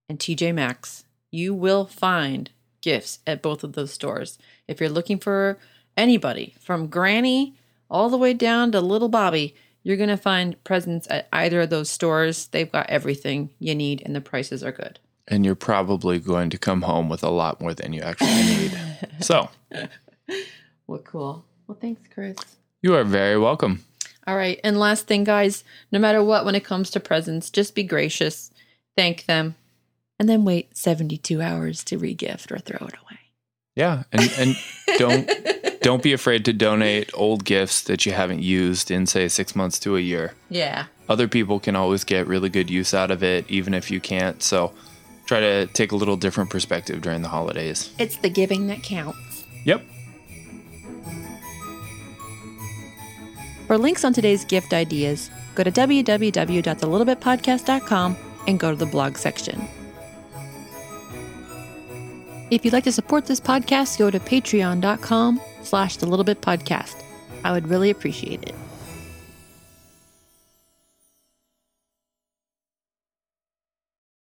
and 0.09 0.19
TJ 0.19 0.55
Maxx. 0.55 1.05
You 1.31 1.55
will 1.55 1.87
find 1.87 2.51
gifts 2.81 3.21
at 3.27 3.43
both 3.43 3.65
of 3.65 3.73
those 3.73 3.93
stores. 3.93 4.39
If 4.69 4.81
you're 4.81 4.91
looking 4.91 5.19
for 5.19 5.59
anybody 5.97 6.55
from 6.61 6.89
Granny 6.89 7.55
all 7.91 8.09
the 8.09 8.19
way 8.19 8.35
down 8.35 8.73
to 8.73 8.81
little 8.81 9.09
Bobby, 9.09 9.55
you're 9.85 9.97
going 9.97 10.09
to 10.09 10.17
find 10.17 10.63
presents 10.65 11.07
at 11.11 11.29
either 11.33 11.61
of 11.61 11.71
those 11.71 11.89
stores. 11.91 12.49
They've 12.49 12.71
got 12.71 12.91
everything 12.91 13.51
you 13.61 13.75
need 13.75 14.03
and 14.05 14.17
the 14.17 14.21
prices 14.21 14.65
are 14.65 14.73
good. 14.73 14.99
And 15.29 15.45
you're 15.45 15.55
probably 15.55 16.19
going 16.19 16.51
to 16.51 16.59
come 16.59 16.83
home 16.83 17.09
with 17.09 17.23
a 17.23 17.31
lot 17.31 17.61
more 17.61 17.73
than 17.75 17.93
you 17.93 18.01
actually 18.03 18.35
need. 18.35 18.79
so 19.21 19.51
Well, 20.87 20.99
cool. 21.01 21.45
Well, 21.67 21.79
thanks, 21.81 22.03
Chris. 22.13 22.37
you 22.83 22.95
are 22.95 23.05
very 23.05 23.39
welcome. 23.39 23.85
All 24.27 24.37
right. 24.37 24.59
And 24.65 24.79
last 24.79 25.07
thing, 25.07 25.25
guys, 25.25 25.65
no 25.93 25.99
matter 25.99 26.23
what, 26.23 26.45
when 26.45 26.55
it 26.55 26.65
comes 26.65 26.91
to 26.91 27.01
presents, 27.01 27.51
just 27.51 27.75
be 27.75 27.83
gracious, 27.83 28.51
thank 28.97 29.27
them, 29.27 29.55
and 30.19 30.29
then 30.29 30.45
wait 30.45 30.77
72 30.77 31.41
hours 31.43 31.85
to 31.85 31.99
regift 31.99 32.51
or 32.51 32.59
throw 32.59 32.87
it 32.87 32.95
away. 32.95 33.19
Yeah, 33.77 34.05
and 34.13 34.31
and 34.39 34.57
don't 34.99 35.31
don't 35.83 36.03
be 36.03 36.13
afraid 36.13 36.45
to 36.47 36.53
donate 36.53 37.11
old 37.15 37.45
gifts 37.45 37.83
that 37.83 38.07
you 38.07 38.13
haven't 38.13 38.43
used 38.43 38.91
in 38.91 39.07
say 39.07 39.29
6 39.29 39.57
months 39.57 39.79
to 39.81 39.97
a 39.97 40.01
year. 40.01 40.33
Yeah. 40.49 40.87
Other 41.09 41.29
people 41.29 41.61
can 41.61 41.77
always 41.77 42.05
get 42.05 42.27
really 42.27 42.49
good 42.49 42.71
use 42.71 42.95
out 42.95 43.11
of 43.11 43.23
it 43.23 43.45
even 43.51 43.75
if 43.75 43.91
you 43.91 44.01
can't. 44.01 44.43
So 44.43 44.73
try 45.27 45.41
to 45.41 45.67
take 45.67 45.93
a 45.93 45.97
little 45.97 46.17
different 46.17 46.49
perspective 46.51 47.03
during 47.03 47.21
the 47.23 47.29
holidays. 47.29 47.93
It's 47.99 48.17
the 48.17 48.31
giving 48.31 48.69
that 48.69 48.83
counts. 48.83 49.45
Yep. 49.65 49.83
For 53.67 53.77
links 53.79 54.05
on 54.05 54.13
today's 54.13 54.45
gift 54.45 54.75
ideas, 54.75 55.31
go 55.55 55.65
to 55.65 55.73
www.thelittlebitpodcast.com 55.73 58.17
and 58.47 58.61
go 58.61 58.71
to 58.71 58.77
the 58.77 58.87
blog 58.87 59.17
section. 59.17 59.67
If 62.51 62.65
you'd 62.65 62.75
like 62.75 62.85
to 62.85 62.93
support 62.93 63.27
this 63.27 63.41
podcast, 63.41 63.99
go 63.99 64.11
to 64.11 64.21
patreon.com 64.21 65.41
slash 65.63 65.97
the 65.97 66.07
little 66.07 66.25
bit 66.25 66.41
podcast. 66.41 67.03
I 67.43 67.53
would 67.53 67.69
really 67.69 67.91
appreciate 67.91 68.43
it. 68.43 68.55